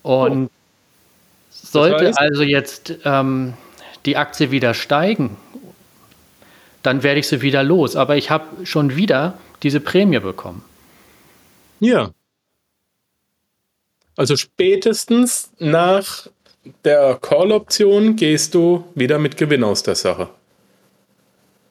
Und 0.02 0.47
oh. 0.47 0.50
sollte 1.50 2.06
heißt? 2.06 2.18
also 2.18 2.42
jetzt 2.42 2.94
ähm, 3.04 3.54
die 4.06 4.16
Aktie 4.16 4.50
wieder 4.50 4.75
steigen, 4.75 5.37
dann 6.82 7.02
werde 7.02 7.20
ich 7.20 7.28
sie 7.28 7.42
wieder 7.42 7.62
los. 7.62 7.97
Aber 7.97 8.16
ich 8.16 8.30
habe 8.30 8.64
schon 8.64 8.97
wieder 8.97 9.38
diese 9.62 9.80
Prämie 9.80 10.20
bekommen. 10.20 10.64
Ja. 11.80 12.11
Also 14.16 14.37
spätestens 14.37 15.50
nach 15.58 16.26
der 16.85 17.18
Call-Option 17.20 18.16
gehst 18.16 18.54
du 18.54 18.85
wieder 18.94 19.18
mit 19.18 19.37
Gewinn 19.37 19.62
aus 19.62 19.82
der 19.82 19.94
Sache. 19.94 20.28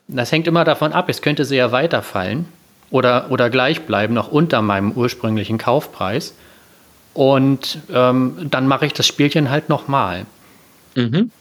Das 0.08 0.32
hängt 0.32 0.48
immer 0.48 0.64
davon 0.64 0.94
ab. 0.94 1.10
Es 1.10 1.22
könnte 1.22 1.44
sehr 1.44 1.72
weiterfallen 1.72 2.46
oder, 2.90 3.32
oder 3.32 3.50
gleich 3.50 3.82
bleiben, 3.82 4.14
noch 4.14 4.32
unter 4.32 4.62
meinem 4.62 4.92
ursprünglichen 4.92 5.58
Kaufpreis. 5.58 6.34
Und 7.14 7.80
ähm, 7.94 8.48
dann 8.50 8.68
mache 8.68 8.86
ich 8.86 8.94
das 8.94 9.08
Spielchen 9.08 9.50
halt 9.50 9.70
nochmal. 9.70 10.26
Mhm. 10.96 11.32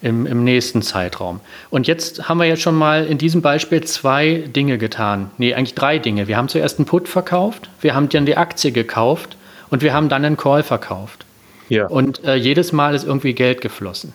Im, 0.00 0.26
Im 0.26 0.44
nächsten 0.44 0.80
Zeitraum. 0.80 1.40
Und 1.70 1.88
jetzt 1.88 2.28
haben 2.28 2.38
wir 2.38 2.46
jetzt 2.46 2.62
schon 2.62 2.76
mal 2.76 3.04
in 3.04 3.18
diesem 3.18 3.42
Beispiel 3.42 3.82
zwei 3.82 4.44
Dinge 4.46 4.78
getan. 4.78 5.32
Nee, 5.38 5.54
eigentlich 5.54 5.74
drei 5.74 5.98
Dinge. 5.98 6.28
Wir 6.28 6.36
haben 6.36 6.48
zuerst 6.48 6.78
einen 6.78 6.86
Put 6.86 7.08
verkauft, 7.08 7.68
wir 7.80 7.96
haben 7.96 8.08
dann 8.08 8.24
die 8.24 8.36
Aktie 8.36 8.70
gekauft 8.70 9.36
und 9.70 9.82
wir 9.82 9.92
haben 9.92 10.08
dann 10.08 10.24
einen 10.24 10.36
Call 10.36 10.62
verkauft. 10.62 11.24
Ja. 11.68 11.88
Und 11.88 12.24
äh, 12.24 12.36
jedes 12.36 12.70
Mal 12.72 12.94
ist 12.94 13.04
irgendwie 13.04 13.32
Geld 13.32 13.60
geflossen. 13.60 14.12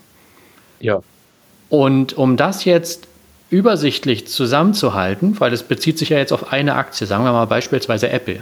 Ja. 0.80 1.02
Und 1.70 2.18
um 2.18 2.38
das 2.38 2.64
jetzt 2.66 3.08
übersichtlich 3.54 4.28
zusammenzuhalten, 4.28 5.40
weil 5.40 5.54
es 5.54 5.62
bezieht 5.62 6.00
sich 6.00 6.10
ja 6.10 6.18
jetzt 6.18 6.34
auf 6.34 6.52
eine 6.52 6.74
Aktie, 6.74 7.06
sagen 7.06 7.24
wir 7.24 7.32
mal 7.32 7.46
beispielsweise 7.46 8.10
Apple. 8.10 8.42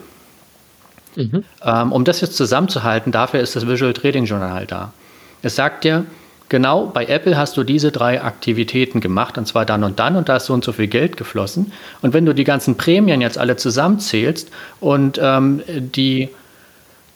Mhm. 1.18 1.44
Ähm, 1.64 1.92
um 1.92 2.06
das 2.06 2.22
jetzt 2.22 2.38
zusammenzuhalten, 2.38 3.12
dafür 3.12 3.42
ist 3.42 3.54
das 3.58 3.68
Visual 3.68 3.92
Trading 3.92 4.24
Journal 4.24 4.66
da. 4.66 4.94
Es 5.42 5.58
sagt 5.58 5.84
dir, 5.84 6.06
genau 6.48 6.86
bei 6.86 7.06
Apple 7.08 7.36
hast 7.38 7.58
du 7.58 7.66
diese 7.66 7.92
drei 7.92 8.24
Aktivitäten 8.24 9.02
gemacht 9.02 9.38
und 9.38 9.46
zwar 9.46 9.66
dann 9.66 9.84
und 9.84 10.00
dann 10.00 10.16
und 10.16 10.30
da 10.30 10.38
ist 10.38 10.46
so 10.46 10.54
und 10.54 10.64
so 10.64 10.72
viel 10.72 10.88
Geld 10.88 11.18
geflossen. 11.18 11.74
Und 12.02 12.14
wenn 12.14 12.26
du 12.26 12.34
die 12.34 12.46
ganzen 12.46 12.78
Prämien 12.78 13.20
jetzt 13.20 13.38
alle 13.38 13.58
zusammenzählst 13.58 14.50
und 14.80 15.20
ähm, 15.22 15.62
die 15.68 16.30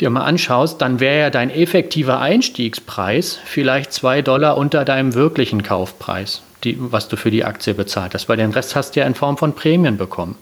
dir 0.02 0.10
mal 0.10 0.24
anschaust, 0.24 0.82
dann 0.82 1.00
wäre 1.00 1.20
ja 1.20 1.30
dein 1.30 1.50
effektiver 1.50 2.20
Einstiegspreis 2.20 3.40
vielleicht 3.46 3.94
zwei 3.94 4.22
Dollar 4.22 4.58
unter 4.58 4.86
deinem 4.86 5.14
wirklichen 5.14 5.64
Kaufpreis 5.64 6.42
die, 6.66 6.78
was 6.80 7.08
du 7.08 7.16
für 7.16 7.32
die 7.32 7.46
Aktie 7.46 7.74
bezahlt 7.74 8.14
hast, 8.14 8.28
weil 8.28 8.38
den 8.38 8.52
Rest 8.52 8.76
hast 8.76 8.96
du 8.96 9.00
ja 9.00 9.06
in 9.06 9.16
Form 9.16 9.38
von 9.38 9.54
Prämien 9.54 9.98
bekommen. 9.98 10.36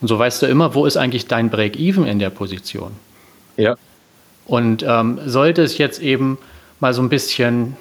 Und 0.00 0.08
so 0.08 0.18
weißt 0.18 0.42
du 0.42 0.46
immer, 0.46 0.74
wo 0.74 0.86
ist 0.86 0.96
eigentlich 0.96 1.26
dein 1.26 1.50
Break-Even 1.50 2.06
in 2.06 2.18
der 2.18 2.30
Position. 2.30 2.92
Ja. 3.56 3.76
Und 4.46 4.84
ähm, 4.86 5.18
sollte 5.26 5.62
es 5.62 5.78
jetzt 5.78 6.00
eben 6.00 6.38
mal 6.78 6.94
so 6.94 7.02
ein 7.02 7.08
bisschen, 7.08 7.76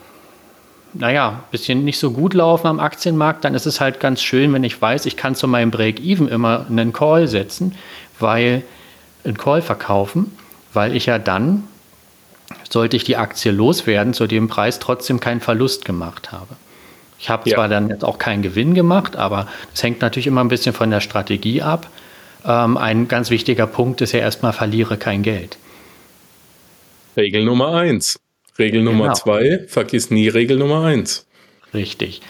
naja, 0.94 1.30
ein 1.30 1.52
bisschen 1.52 1.86
nicht 1.86 2.00
so 2.00 2.12
gut 2.12 2.34
laufen 2.34 2.68
am 2.68 2.80
Aktienmarkt, 2.80 3.46
dann 3.46 3.54
ist 3.54 3.66
es 3.66 3.80
halt 3.80 4.00
ganz 4.00 4.22
schön, 4.22 4.52
wenn 4.54 4.64
ich 4.64 4.82
weiß, 4.82 5.06
ich 5.06 5.16
kann 5.16 5.36
zu 5.36 5.48
meinem 5.48 5.72
Break-Even 5.72 6.28
immer 6.28 6.66
einen 6.70 6.94
Call 6.94 7.28
setzen, 7.28 7.76
weil 8.20 8.64
einen 9.24 9.38
Call 9.38 9.62
verkaufen, 9.62 10.38
weil 10.74 10.96
ich 10.96 11.06
ja 11.06 11.20
dann, 11.20 11.68
sollte 12.70 12.96
ich 12.96 13.04
die 13.04 13.18
Aktie 13.18 13.52
loswerden, 13.52 14.14
zu 14.14 14.28
dem 14.28 14.48
Preis 14.48 14.80
trotzdem 14.80 15.20
keinen 15.20 15.42
Verlust 15.42 15.86
gemacht 15.86 16.32
habe. 16.32 16.56
Ich 17.20 17.30
habe 17.30 17.50
ja. 17.50 17.56
zwar 17.56 17.68
dann 17.68 17.90
jetzt 17.90 18.06
auch 18.06 18.18
keinen 18.18 18.42
Gewinn 18.42 18.74
gemacht, 18.74 19.16
aber 19.16 19.48
das 19.72 19.84
hängt 19.84 20.02
natürlich 20.02 20.28
immer 20.28 20.42
ein 20.42 20.48
bisschen 20.48 20.74
von 20.74 20.90
der 20.90 21.02
Strategie 21.02 21.62
ab. 21.62 21.90
Ähm, 22.46 22.78
ein 22.78 23.08
ganz 23.08 23.30
wichtiger 23.30 23.68
Punkt 23.68 24.02
ist 24.02 24.14
ja 24.14 24.20
erstmal, 24.20 24.54
verliere 24.54 24.98
kein 24.98 25.22
Geld. 25.24 25.58
Regel 27.18 27.44
Nummer 27.44 27.74
eins. 27.74 28.20
Regel 28.58 28.82
Nummer 28.82 29.06
genau. 29.06 29.16
zwei, 29.16 29.66
vergiss 29.68 30.10
nie 30.10 30.30
Regel 30.30 30.58
Nummer 30.58 30.86
eins. 30.86 31.26
Richtig. 31.74 32.22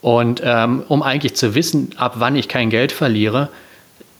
Und 0.00 0.40
ähm, 0.44 0.82
um 0.88 1.02
eigentlich 1.02 1.34
zu 1.34 1.54
wissen, 1.54 1.90
ab 1.96 2.14
wann 2.18 2.36
ich 2.36 2.48
kein 2.48 2.70
Geld 2.70 2.92
verliere, 2.92 3.48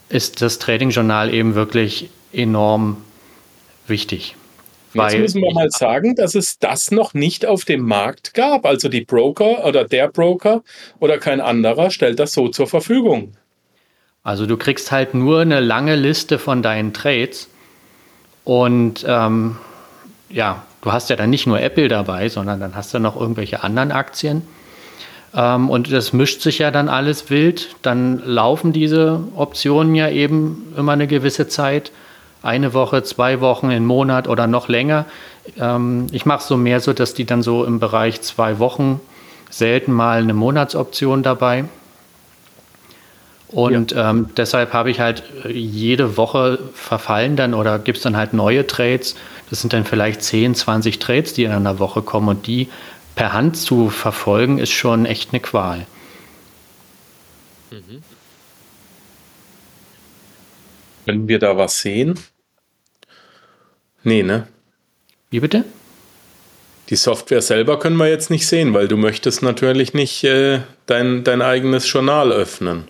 ist 0.09 0.43
das 0.43 0.59
Trading-Journal 0.59 1.33
eben 1.35 1.55
wirklich 1.55 2.11
enorm 2.33 2.99
wichtig. 3.89 4.37
Jetzt 4.95 5.19
müssen 5.19 5.43
wir 5.43 5.53
mal 5.53 5.71
sagen, 5.71 6.15
dass 6.15 6.35
es 6.35 6.59
das 6.59 6.91
noch 6.91 7.13
nicht 7.13 7.45
auf 7.45 7.65
dem 7.65 7.83
Markt 7.83 8.35
gab. 8.35 8.65
Also 8.65 8.89
die 8.89 9.03
Broker 9.03 9.67
oder 9.67 9.85
der 9.85 10.09
Broker 10.09 10.63
oder 11.01 11.19
kein 11.19 11.41
anderer 11.41 11.91
stellt 11.91 12.19
das 12.19 12.33
so 12.33 12.49
zur 12.49 12.67
Verfügung. 12.67 13.33
Also 14.23 14.47
du 14.47 14.57
kriegst 14.57 14.91
halt 14.91 15.15
nur 15.15 15.41
eine 15.41 15.61
lange 15.61 15.97
Liste 15.97 16.39
von 16.39 16.63
deinen 16.63 16.93
Trades 16.93 17.49
und 18.45 19.05
ähm, 19.07 19.57
ja, 20.31 20.65
du 20.83 20.93
hast 20.93 21.11
ja 21.11 21.17
dann 21.17 21.31
nicht 21.31 21.47
nur 21.47 21.61
Apple 21.61 21.89
dabei, 21.89 22.29
sondern 22.29 22.61
dann 22.61 22.75
hast 22.75 22.95
du 22.95 22.99
noch 22.99 23.21
irgendwelche 23.21 23.63
anderen 23.63 23.93
Aktien. 23.93 24.43
Ähm, 25.35 25.69
und 25.71 25.93
das 25.93 26.13
mischt 26.13 26.41
sich 26.41 26.59
ja 26.59 26.71
dann 26.71 26.89
alles 26.89 27.31
wild. 27.31 27.77
Dann 27.83 28.23
laufen 28.25 28.73
diese 28.73 29.23
Optionen 29.37 29.95
ja 29.95 30.09
eben 30.09 30.73
immer 30.77 30.93
eine 30.93 31.07
gewisse 31.07 31.49
Zeit 31.49 31.93
eine 32.47 32.73
Woche, 32.73 33.03
zwei 33.03 33.41
Wochen, 33.41 33.67
einen 33.71 33.87
Monat 33.87 34.29
oder 34.29 34.47
noch 34.47 34.69
länger. 34.69 35.07
Ähm, 35.59 36.07
ich 36.13 36.27
mache 36.27 36.41
es 36.41 36.49
so 36.49 36.57
mehr 36.57 36.81
so, 36.81 36.93
dass 36.93 37.15
die 37.15 37.25
dann 37.25 37.43
so 37.43 37.65
im 37.65 37.79
Bereich 37.81 38.23
zwei 38.23 38.59
Wochen, 38.59 39.01
selten 39.51 39.93
mal 39.93 40.21
eine 40.21 40.35
Monatsoption 40.35 41.23
dabei. 41.23 41.65
Und 43.49 43.93
ja. 43.93 44.11
ähm, 44.11 44.31
deshalb 44.37 44.73
habe 44.73 44.91
ich 44.91 45.01
halt 45.01 45.23
äh, 45.45 45.53
jede 45.53 46.17
Woche 46.17 46.59
verfallen 46.75 47.37
dann 47.37 47.55
oder 47.55 47.79
gibt 47.79 47.99
es 47.99 48.03
dann 48.03 48.17
halt 48.17 48.33
neue 48.33 48.67
Trades. 48.67 49.15
Das 49.51 49.61
sind 49.61 49.73
dann 49.73 49.85
vielleicht 49.85 50.23
10, 50.23 50.55
20 50.55 50.99
Trades, 50.99 51.33
die 51.33 51.45
in 51.45 51.53
einer 51.53 51.79
Woche 51.79 52.03
kommen 52.03 52.29
und 52.29 52.47
die 52.47 52.69
per 53.15 53.33
Hand 53.33 53.57
zu 53.57 53.89
verfolgen, 53.89 54.59
ist 54.59 54.73
schon 54.73 55.07
echt 55.07 55.33
eine 55.33 55.41
Qual. 55.41 55.87
Mhm. 57.71 58.03
Können 61.07 61.29
wir 61.29 61.39
da 61.39 61.57
was 61.57 61.81
sehen? 61.81 62.19
Nee, 64.07 64.23
ne? 64.23 64.47
Wie 65.31 65.41
bitte? 65.41 65.65
Die 66.91 66.95
Software 66.95 67.43
selber 67.43 67.81
können 67.81 67.97
wir 67.97 68.09
jetzt 68.09 68.31
nicht 68.31 68.47
sehen, 68.47 68.73
weil 68.73 68.87
du 68.87 68.97
möchtest 68.97 69.43
natürlich 69.43 69.95
nicht 69.95 70.23
äh, 70.23 70.61
dein, 70.87 71.25
dein 71.25 71.43
eigenes 71.43 71.93
Journal 71.93 72.31
öffnen. 72.31 72.85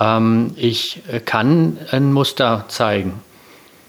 Ähm, 0.00 0.52
ich 0.56 1.00
äh, 1.12 1.20
kann 1.20 1.78
ein 1.92 2.12
Muster 2.12 2.64
zeigen. 2.66 3.20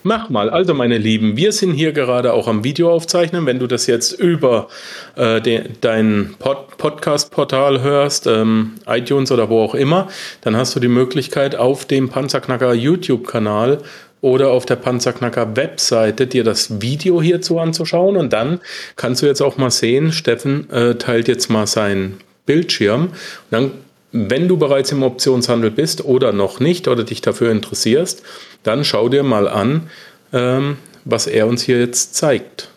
Mach 0.03 0.29
mal. 0.29 0.51
Also, 0.51 0.75
meine 0.75 0.99
Lieben, 0.99 1.37
wir 1.37 1.51
sind 1.53 1.73
hier 1.73 1.91
gerade 1.91 2.33
auch 2.33 2.47
am 2.47 2.63
Video 2.63 2.91
aufzeichnen. 2.91 3.47
Wenn 3.47 3.57
du 3.57 3.65
das 3.65 3.87
jetzt 3.87 4.11
über 4.11 4.67
äh, 5.15 5.41
de, 5.41 5.69
dein 5.81 6.35
Pod 6.37 6.77
Podcast-Portal 6.77 7.81
hörst, 7.81 8.27
ähm, 8.27 8.73
iTunes 8.85 9.31
oder 9.31 9.49
wo 9.49 9.59
auch 9.63 9.73
immer, 9.73 10.07
dann 10.41 10.55
hast 10.55 10.75
du 10.75 10.79
die 10.79 10.87
Möglichkeit, 10.87 11.55
auf 11.55 11.85
dem 11.85 12.09
Panzerknacker 12.09 12.75
YouTube-Kanal 12.75 13.79
oder 14.21 14.51
auf 14.51 14.65
der 14.65 14.75
Panzerknacker 14.75 15.55
Webseite 15.55 16.27
dir 16.27 16.43
das 16.43 16.81
Video 16.81 17.21
hierzu 17.21 17.59
anzuschauen 17.59 18.17
und 18.17 18.31
dann 18.31 18.59
kannst 18.95 19.21
du 19.21 19.25
jetzt 19.25 19.41
auch 19.41 19.57
mal 19.57 19.71
sehen, 19.71 20.11
Steffen 20.11 20.69
äh, 20.69 20.95
teilt 20.95 21.27
jetzt 21.27 21.49
mal 21.49 21.67
seinen 21.67 22.19
Bildschirm 22.45 23.05
und 23.05 23.13
dann 23.49 23.71
wenn 24.11 24.47
du 24.47 24.57
bereits 24.57 24.91
im 24.91 25.03
Optionshandel 25.03 25.71
bist 25.71 26.03
oder 26.03 26.33
noch 26.33 26.59
nicht 26.59 26.87
oder 26.87 27.03
dich 27.03 27.21
dafür 27.21 27.51
interessierst, 27.51 28.23
dann 28.63 28.83
schau 28.83 29.07
dir 29.07 29.23
mal 29.23 29.47
an, 29.47 29.89
ähm, 30.33 30.77
was 31.05 31.27
er 31.27 31.47
uns 31.47 31.63
hier 31.63 31.79
jetzt 31.79 32.15
zeigt. 32.15 32.69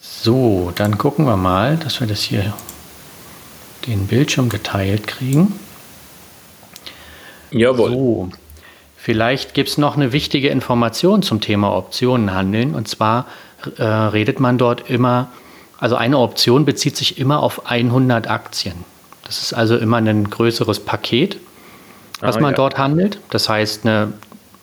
So, 0.00 0.72
dann 0.74 0.98
gucken 0.98 1.26
wir 1.26 1.36
mal, 1.36 1.76
dass 1.76 2.00
wir 2.00 2.06
das 2.06 2.22
hier 2.22 2.54
den 3.86 4.06
Bildschirm 4.06 4.48
geteilt 4.48 5.06
kriegen. 5.06 5.58
Jawohl. 7.50 7.90
So, 7.90 8.30
Vielleicht 9.04 9.52
gibt 9.52 9.68
es 9.68 9.78
noch 9.78 9.96
eine 9.96 10.12
wichtige 10.12 10.48
Information 10.48 11.24
zum 11.24 11.40
Thema 11.40 11.76
Optionen 11.76 12.32
handeln. 12.32 12.72
Und 12.72 12.86
zwar 12.86 13.26
äh, 13.76 13.82
redet 13.82 14.38
man 14.38 14.58
dort 14.58 14.88
immer, 14.88 15.32
also 15.80 15.96
eine 15.96 16.18
Option 16.18 16.64
bezieht 16.64 16.96
sich 16.96 17.18
immer 17.18 17.42
auf 17.42 17.66
100 17.68 18.30
Aktien. 18.30 18.76
Das 19.24 19.42
ist 19.42 19.54
also 19.54 19.76
immer 19.76 19.96
ein 19.96 20.30
größeres 20.30 20.84
Paket, 20.84 21.38
was 22.20 22.36
ah, 22.36 22.40
man 22.40 22.52
ja. 22.52 22.56
dort 22.56 22.78
handelt. 22.78 23.18
Das 23.30 23.48
heißt, 23.48 23.84
eine 23.84 24.12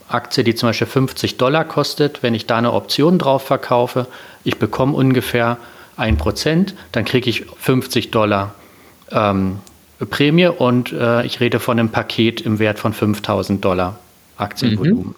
Aktie, 0.08 0.46
die 0.46 0.56
zum 0.56 0.70
Beispiel 0.70 0.88
50 0.88 1.36
Dollar 1.36 1.66
kostet, 1.66 2.24
wenn 2.24 2.34
ich 2.34 2.46
da 2.46 2.60
eine 2.60 2.72
Option 2.72 3.20
drauf 3.20 3.44
verkaufe, 3.44 4.08
ich 4.46 4.58
bekomme 4.58 4.94
ungefähr 4.94 5.58
1%, 5.98 6.76
dann 6.94 7.04
kriege 7.04 7.30
ich 7.30 7.46
50 7.58 8.10
Dollar 8.12 8.56
ähm, 9.12 9.60
Prämie 10.10 10.48
und 10.48 10.94
äh, 10.94 11.26
ich 11.26 11.42
rede 11.42 11.60
von 11.60 11.78
einem 11.78 11.90
Paket 11.90 12.40
im 12.40 12.58
Wert 12.60 12.80
von 12.80 12.94
5000 12.94 13.66
Dollar 13.66 14.00
Aktienvolumen. 14.40 15.08
Mhm. 15.08 15.16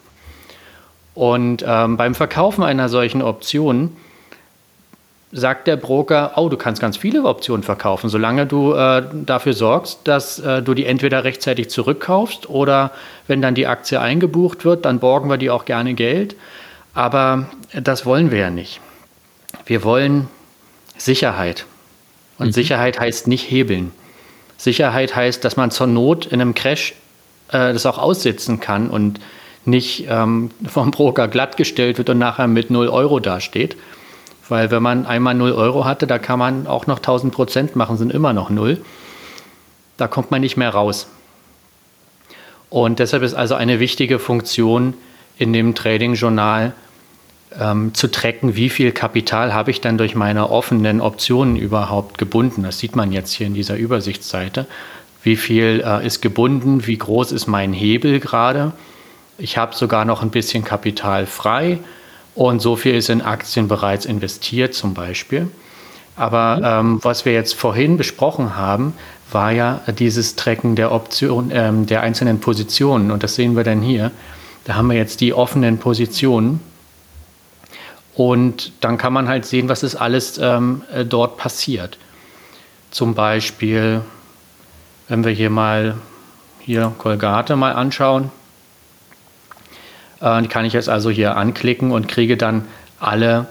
Und 1.13 1.63
ähm, 1.67 1.97
beim 1.97 2.15
Verkaufen 2.15 2.63
einer 2.63 2.89
solchen 2.89 3.21
Option 3.21 3.95
sagt 5.33 5.67
der 5.67 5.77
Broker, 5.77 6.33
oh, 6.35 6.49
du 6.49 6.57
kannst 6.57 6.81
ganz 6.81 6.97
viele 6.97 7.23
Optionen 7.23 7.63
verkaufen, 7.63 8.09
solange 8.09 8.45
du 8.45 8.73
äh, 8.73 9.03
dafür 9.25 9.53
sorgst, 9.53 9.99
dass 10.03 10.39
äh, 10.39 10.61
du 10.61 10.73
die 10.73 10.85
entweder 10.85 11.23
rechtzeitig 11.23 11.69
zurückkaufst 11.69 12.49
oder 12.49 12.91
wenn 13.27 13.41
dann 13.41 13.55
die 13.55 13.67
Aktie 13.67 13.99
eingebucht 13.99 14.65
wird, 14.65 14.85
dann 14.85 14.99
borgen 14.99 15.29
wir 15.29 15.37
dir 15.37 15.53
auch 15.53 15.65
gerne 15.65 15.93
Geld. 15.93 16.35
Aber 16.93 17.49
das 17.73 18.05
wollen 18.05 18.31
wir 18.31 18.39
ja 18.39 18.49
nicht. 18.49 18.81
Wir 19.65 19.83
wollen 19.83 20.27
Sicherheit. 20.97 21.65
Und 22.37 22.47
mhm. 22.47 22.51
Sicherheit 22.51 22.99
heißt 22.99 23.27
nicht 23.27 23.49
hebeln. 23.49 23.91
Sicherheit 24.57 25.15
heißt, 25.15 25.43
dass 25.45 25.55
man 25.55 25.71
zur 25.71 25.87
Not 25.87 26.25
in 26.25 26.41
einem 26.41 26.53
Crash 26.53 26.93
äh, 27.51 27.73
das 27.73 27.85
auch 27.85 27.97
aussitzen 27.97 28.59
kann 28.59 28.89
und 28.89 29.19
nicht 29.65 30.05
ähm, 30.09 30.51
vom 30.65 30.91
Broker 30.91 31.27
glattgestellt 31.27 31.97
wird 31.97 32.09
und 32.09 32.17
nachher 32.17 32.47
mit 32.47 32.69
0 32.69 32.87
Euro 32.87 33.19
dasteht. 33.19 33.77
Weil 34.49 34.69
wenn 34.71 34.83
man 34.83 35.05
einmal 35.05 35.33
0 35.33 35.53
Euro 35.53 35.85
hatte, 35.85 36.07
da 36.07 36.19
kann 36.19 36.39
man 36.39 36.67
auch 36.67 36.87
noch 36.87 36.97
1000 36.97 37.33
Prozent 37.33 37.75
machen, 37.75 37.97
sind 37.97 38.11
immer 38.11 38.33
noch 38.33 38.49
0. 38.49 38.81
Da 39.97 40.07
kommt 40.07 40.31
man 40.31 40.41
nicht 40.41 40.57
mehr 40.57 40.71
raus. 40.71 41.07
Und 42.69 42.99
deshalb 42.99 43.23
ist 43.23 43.33
also 43.33 43.55
eine 43.55 43.79
wichtige 43.79 44.19
Funktion 44.19 44.93
in 45.37 45.53
dem 45.53 45.75
Trading-Journal 45.75 46.73
ähm, 47.59 47.93
zu 47.93 48.09
tracken, 48.09 48.55
wie 48.55 48.69
viel 48.69 48.91
Kapital 48.91 49.53
habe 49.53 49.71
ich 49.71 49.81
dann 49.81 49.97
durch 49.97 50.15
meine 50.15 50.49
offenen 50.49 51.01
Optionen 51.01 51.55
überhaupt 51.55 52.17
gebunden. 52.17 52.63
Das 52.63 52.79
sieht 52.79 52.95
man 52.95 53.11
jetzt 53.11 53.33
hier 53.33 53.47
in 53.47 53.53
dieser 53.53 53.75
Übersichtsseite. 53.75 54.67
Wie 55.23 55.35
viel 55.35 55.83
äh, 55.85 56.05
ist 56.05 56.21
gebunden, 56.21 56.87
wie 56.87 56.97
groß 56.97 57.31
ist 57.31 57.47
mein 57.47 57.73
Hebel 57.73 58.19
gerade. 58.19 58.73
Ich 59.37 59.57
habe 59.57 59.75
sogar 59.75 60.05
noch 60.05 60.21
ein 60.21 60.29
bisschen 60.29 60.63
Kapital 60.63 61.25
frei 61.25 61.79
und 62.35 62.61
so 62.61 62.75
viel 62.75 62.95
ist 62.95 63.09
in 63.09 63.21
Aktien 63.21 63.67
bereits 63.67 64.05
investiert 64.05 64.73
zum 64.73 64.93
Beispiel. 64.93 65.49
Aber 66.15 66.57
mhm. 66.57 66.63
ähm, 66.93 66.99
was 67.03 67.25
wir 67.25 67.33
jetzt 67.33 67.55
vorhin 67.55 67.97
besprochen 67.97 68.55
haben, 68.55 68.93
war 69.31 69.51
ja 69.51 69.81
dieses 69.97 70.35
Tracken 70.35 70.75
der 70.75 70.91
Option, 70.91 71.51
ähm, 71.53 71.85
der 71.85 72.01
einzelnen 72.01 72.39
Positionen. 72.39 73.11
Und 73.11 73.23
das 73.23 73.35
sehen 73.35 73.55
wir 73.55 73.63
dann 73.63 73.81
hier. 73.81 74.11
Da 74.65 74.75
haben 74.75 74.89
wir 74.89 74.97
jetzt 74.97 75.21
die 75.21 75.33
offenen 75.33 75.77
Positionen 75.77 76.59
und 78.13 78.73
dann 78.81 78.97
kann 78.97 79.13
man 79.13 79.27
halt 79.27 79.45
sehen, 79.45 79.69
was 79.69 79.83
ist 79.83 79.95
alles 79.95 80.37
ähm, 80.37 80.83
äh, 80.93 81.05
dort 81.05 81.37
passiert. 81.37 81.97
Zum 82.91 83.15
Beispiel, 83.15 84.01
wenn 85.11 85.25
wir 85.25 85.33
hier 85.33 85.49
mal 85.49 85.95
hier 86.59 86.93
Kolgate 86.97 87.57
mal 87.57 87.73
anschauen, 87.73 88.31
äh, 90.21 90.41
kann 90.43 90.63
ich 90.63 90.71
jetzt 90.71 90.87
also 90.87 91.09
hier 91.09 91.35
anklicken 91.35 91.91
und 91.91 92.07
kriege 92.07 92.37
dann 92.37 92.65
alle 92.97 93.47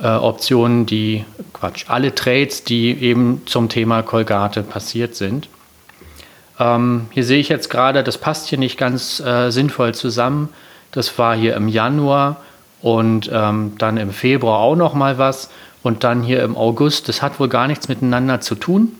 äh, 0.00 0.06
Optionen, 0.08 0.86
die, 0.86 1.26
Quatsch, 1.52 1.84
alle 1.88 2.14
Trades, 2.14 2.64
die 2.64 2.98
eben 3.02 3.42
zum 3.44 3.68
Thema 3.68 4.00
Kolgate 4.00 4.62
passiert 4.62 5.14
sind. 5.14 5.50
Ähm, 6.58 7.08
hier 7.10 7.24
sehe 7.24 7.38
ich 7.38 7.50
jetzt 7.50 7.68
gerade, 7.68 8.02
das 8.02 8.16
passt 8.16 8.48
hier 8.48 8.58
nicht 8.58 8.78
ganz 8.78 9.20
äh, 9.20 9.50
sinnvoll 9.50 9.92
zusammen. 9.94 10.48
Das 10.90 11.18
war 11.18 11.36
hier 11.36 11.54
im 11.54 11.68
Januar 11.68 12.40
und 12.80 13.28
ähm, 13.30 13.74
dann 13.76 13.98
im 13.98 14.10
Februar 14.10 14.60
auch 14.60 14.76
noch 14.76 14.94
mal 14.94 15.18
was 15.18 15.50
und 15.82 16.02
dann 16.02 16.22
hier 16.22 16.42
im 16.42 16.56
August. 16.56 17.10
Das 17.10 17.20
hat 17.20 17.38
wohl 17.38 17.50
gar 17.50 17.66
nichts 17.66 17.88
miteinander 17.88 18.40
zu 18.40 18.54
tun. 18.54 18.96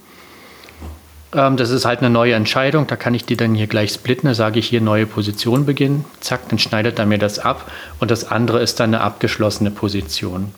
Ähm, 1.34 1.56
das 1.56 1.70
ist 1.70 1.84
halt 1.84 2.00
eine 2.00 2.10
neue 2.10 2.34
Entscheidung. 2.34 2.86
Da 2.86 2.96
kann 2.96 3.14
ich 3.14 3.24
die 3.24 3.36
dann 3.36 3.54
hier 3.54 3.66
gleich 3.66 3.92
splitten. 3.92 4.28
Da 4.28 4.34
sage 4.34 4.58
ich 4.58 4.68
hier 4.68 4.80
neue 4.80 5.06
Position 5.06 5.66
beginnen. 5.66 6.04
Zack, 6.20 6.48
dann 6.48 6.58
schneidet 6.58 6.98
er 6.98 7.06
mir 7.06 7.18
das 7.18 7.38
ab. 7.38 7.70
Und 8.00 8.10
das 8.10 8.30
andere 8.30 8.60
ist 8.60 8.80
dann 8.80 8.94
eine 8.94 9.02
abgeschlossene 9.02 9.70
Position. 9.70 10.52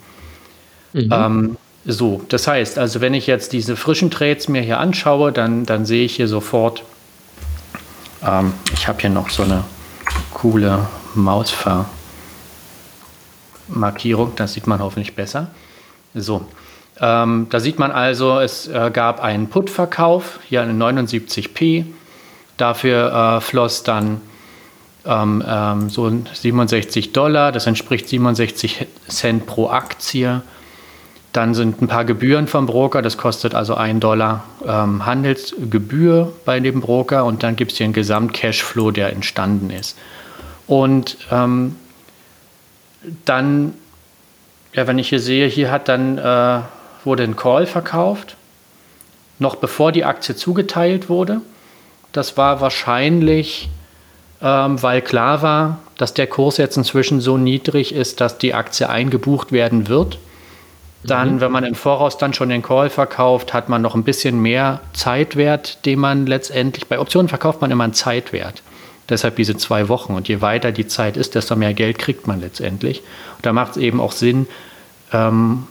Mhm. 0.92 1.08
Ähm, 1.12 1.56
so, 1.84 2.22
das 2.28 2.48
heißt, 2.48 2.78
also 2.78 3.00
wenn 3.00 3.14
ich 3.14 3.26
jetzt 3.26 3.52
diese 3.52 3.76
frischen 3.76 4.10
Trades 4.10 4.48
mir 4.48 4.60
hier 4.60 4.80
anschaue, 4.80 5.30
dann, 5.30 5.66
dann 5.66 5.86
sehe 5.86 6.04
ich 6.04 6.16
hier 6.16 6.26
sofort, 6.26 6.82
ähm, 8.24 8.52
ich 8.72 8.88
habe 8.88 9.00
hier 9.00 9.10
noch 9.10 9.30
so 9.30 9.44
eine 9.44 9.64
coole 10.34 10.86
Mausver. 11.14 11.86
Markierung, 13.68 14.32
das 14.36 14.52
sieht 14.54 14.66
man 14.66 14.80
hoffentlich 14.80 15.14
besser. 15.14 15.48
So, 16.14 16.46
ähm, 17.00 17.46
da 17.50 17.60
sieht 17.60 17.78
man 17.78 17.92
also, 17.92 18.40
es 18.40 18.68
äh, 18.68 18.90
gab 18.92 19.22
einen 19.22 19.48
Put-Verkauf, 19.48 20.40
hier 20.48 20.62
eine 20.62 20.72
79p. 20.72 21.84
Dafür 22.56 23.36
äh, 23.36 23.40
floss 23.40 23.82
dann 23.82 24.22
ähm, 25.04 25.42
ähm, 25.46 25.90
so 25.90 26.10
67 26.10 27.12
Dollar, 27.12 27.52
das 27.52 27.66
entspricht 27.66 28.08
67 28.08 28.86
Cent 29.08 29.46
pro 29.46 29.68
Aktie. 29.68 30.42
Dann 31.32 31.52
sind 31.52 31.82
ein 31.82 31.88
paar 31.88 32.06
Gebühren 32.06 32.46
vom 32.46 32.64
Broker, 32.64 33.02
das 33.02 33.18
kostet 33.18 33.54
also 33.54 33.74
1 33.74 34.00
Dollar 34.00 34.44
ähm, 34.66 35.04
Handelsgebühr 35.04 36.32
bei 36.46 36.60
dem 36.60 36.80
Broker 36.80 37.26
und 37.26 37.42
dann 37.42 37.56
gibt 37.56 37.72
es 37.72 37.78
hier 37.78 37.84
einen 37.84 37.92
Gesamt-Cashflow, 37.92 38.90
der 38.90 39.12
entstanden 39.12 39.68
ist. 39.68 39.98
Und 40.66 41.18
ähm, 41.30 41.76
dann, 43.26 43.74
ja, 44.72 44.86
wenn 44.86 44.98
ich 44.98 45.10
hier 45.10 45.20
sehe, 45.20 45.46
hier 45.46 45.70
hat 45.70 45.88
dann, 45.88 46.16
äh, 46.16 46.60
wurde 47.06 47.22
ein 47.22 47.36
Call 47.36 47.66
verkauft, 47.66 48.36
noch 49.38 49.56
bevor 49.56 49.92
die 49.92 50.04
Aktie 50.04 50.36
zugeteilt 50.36 51.08
wurde. 51.08 51.40
Das 52.12 52.36
war 52.36 52.60
wahrscheinlich, 52.60 53.68
ähm, 54.42 54.82
weil 54.82 55.02
klar 55.02 55.42
war, 55.42 55.78
dass 55.96 56.14
der 56.14 56.26
Kurs 56.26 56.56
jetzt 56.56 56.76
inzwischen 56.76 57.20
so 57.20 57.38
niedrig 57.38 57.94
ist, 57.94 58.20
dass 58.20 58.38
die 58.38 58.54
Aktie 58.54 58.88
eingebucht 58.88 59.52
werden 59.52 59.88
wird. 59.88 60.18
Dann, 61.04 61.36
mhm. 61.36 61.40
wenn 61.40 61.52
man 61.52 61.64
im 61.64 61.74
Voraus 61.74 62.18
dann 62.18 62.34
schon 62.34 62.48
den 62.48 62.62
Call 62.62 62.90
verkauft, 62.90 63.54
hat 63.54 63.68
man 63.68 63.82
noch 63.82 63.94
ein 63.94 64.02
bisschen 64.02 64.40
mehr 64.40 64.80
Zeitwert, 64.92 65.84
den 65.86 66.00
man 66.00 66.26
letztendlich, 66.26 66.86
bei 66.86 66.98
Optionen 66.98 67.28
verkauft 67.28 67.60
man 67.60 67.70
immer 67.70 67.84
einen 67.84 67.94
Zeitwert. 67.94 68.62
Deshalb 69.08 69.36
diese 69.36 69.56
zwei 69.56 69.88
Wochen. 69.88 70.14
Und 70.14 70.26
je 70.26 70.40
weiter 70.40 70.72
die 70.72 70.88
Zeit 70.88 71.16
ist, 71.16 71.36
desto 71.36 71.54
mehr 71.54 71.74
Geld 71.74 71.98
kriegt 71.98 72.26
man 72.26 72.40
letztendlich. 72.40 73.02
Und 73.36 73.46
da 73.46 73.52
macht 73.52 73.72
es 73.72 73.76
eben 73.76 74.00
auch 74.00 74.10
Sinn, 74.10 74.48
ähm, 75.12 75.68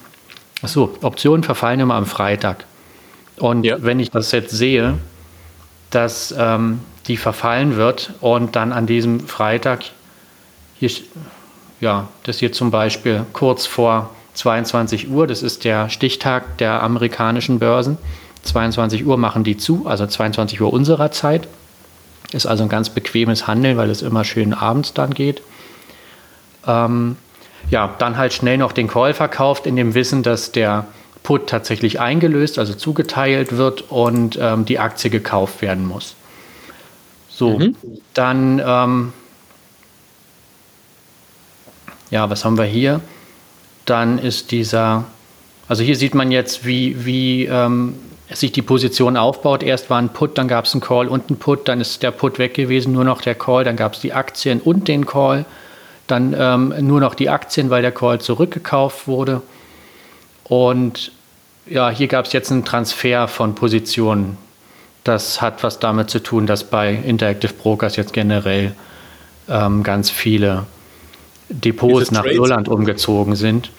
achso, 0.62 0.96
Optionen 1.02 1.44
verfallen 1.44 1.80
immer 1.80 1.96
am 1.96 2.06
Freitag. 2.06 2.65
Und 3.38 3.63
ja. 3.65 3.78
wenn 3.80 4.00
ich 4.00 4.12
das 4.12 4.32
jetzt 4.32 4.52
sehe, 4.52 4.98
dass 5.89 6.34
ähm, 6.38 6.80
die 7.08 7.18
verfallen 7.18 7.76
wird 7.76 8.13
und 8.22 8.56
dann 8.56 8.72
an 8.72 8.88
diesem 8.88 9.28
Freitag, 9.28 9.84
hier, 10.80 10.89
ja, 11.80 12.08
das 12.24 12.39
hier 12.39 12.52
zum 12.52 12.72
Beispiel 12.72 13.26
kurz 13.34 13.65
vor 13.65 14.10
22 14.34 15.10
Uhr, 15.10 15.28
das 15.28 15.44
ist 15.44 15.63
der 15.63 15.89
Stichtag 15.89 16.58
der 16.58 16.82
amerikanischen 16.82 17.60
Börsen, 17.60 17.98
22 18.44 19.06
Uhr 19.06 19.18
machen 19.18 19.44
die 19.44 19.58
zu, 19.58 19.86
also 19.86 20.06
22 20.06 20.62
Uhr 20.62 20.72
unserer 20.72 21.12
Zeit. 21.12 21.48
Ist 22.32 22.46
also 22.46 22.63
ein 22.63 22.70
ganz 22.70 22.89
bequemes 22.89 23.48
Handeln, 23.48 23.78
weil 23.78 23.89
es 23.89 24.02
immer 24.02 24.24
schön 24.24 24.54
abends 24.54 24.94
dann 24.94 25.13
geht. 25.13 25.41
Ähm, 26.65 27.18
ja, 27.69 27.95
dann 27.97 28.17
halt 28.17 28.34
schnell 28.34 28.58
noch 28.58 28.71
den 28.71 28.88
Call 28.88 29.13
verkauft, 29.13 29.65
in 29.65 29.75
dem 29.75 29.93
Wissen, 29.93 30.23
dass 30.23 30.51
der 30.51 30.86
Put 31.23 31.47
tatsächlich 31.47 31.99
eingelöst, 31.99 32.60
also 32.60 32.73
zugeteilt 32.73 33.58
wird 33.58 33.89
und 33.89 34.38
ähm, 34.39 34.65
die 34.65 34.78
Aktie 34.78 35.10
gekauft 35.10 35.62
werden 35.62 35.88
muss. 35.88 36.15
So, 37.30 37.58
mhm. 37.58 37.75
dann, 38.13 38.62
ähm, 38.63 39.13
ja, 42.12 42.30
was 42.30 42.45
haben 42.45 42.58
wir 42.58 42.65
hier? 42.65 43.01
Dann 43.86 44.19
ist 44.19 44.51
dieser, 44.51 45.06
also 45.67 45.84
hier 45.84 45.95
sieht 45.95 46.13
man 46.13 46.32
jetzt, 46.32 46.65
wie, 46.65 47.06
wie 47.06 47.45
ähm, 47.45 47.95
sich 48.32 48.51
die 48.51 48.62
Position 48.62 49.17
aufbaut. 49.17 49.63
Erst 49.63 49.89
war 49.89 49.99
ein 49.99 50.10
Put, 50.10 50.38
dann 50.38 50.47
gab 50.47 50.65
es 50.65 50.73
einen 50.73 50.82
Call 50.82 51.08
und 51.08 51.30
einen 51.30 51.38
Put, 51.38 51.67
dann 51.67 51.82
ist 51.82 52.04
der 52.04 52.12
Put 52.12 52.39
weg 52.39 52.54
gewesen, 52.54 52.93
nur 52.93 53.04
noch 53.04 53.21
der 53.21 53.36
Call, 53.36 53.63
dann 53.63 53.75
gab 53.75 53.93
es 53.93 53.99
die 53.99 54.13
Aktien 54.13 54.62
und 54.62 54.88
den 54.88 55.06
Call, 55.06 55.45
dann 56.08 56.36
ähm, 56.38 56.74
nur 56.82 57.00
noch 57.00 57.15
die 57.15 57.30
Aktien, 57.30 57.70
weil 57.70 57.82
der 57.82 57.91
Call 57.91 58.22
zurückgekauft 58.22 59.08
wurde. 59.08 59.41
Und 60.44 61.12
ja, 61.65 61.89
hier 61.89 62.08
gab 62.08 62.26
es 62.26 62.34
jetzt 62.34 62.52
einen 62.52 62.63
Transfer 62.63 63.28
von 63.28 63.56
Positionen. 63.56 64.38
Das 65.04 65.41
hat 65.41 65.63
was 65.63 65.80
damit 65.80 66.10
zu 66.10 66.22
tun, 66.22 66.48
dass 66.48 66.63
bei 66.63 66.94
Interactive 66.94 67.54
Brokers 67.54 67.96
jetzt 67.96 68.13
generell 68.13 68.76
ähm, 69.48 69.84
ganz 69.84 70.10
viele 70.10 70.65
Depots 71.50 72.12
nach 72.12 72.24
Trades, 72.24 72.38
Irland 72.38 72.70
umgezogen 72.70 73.36
sind. 73.36 73.72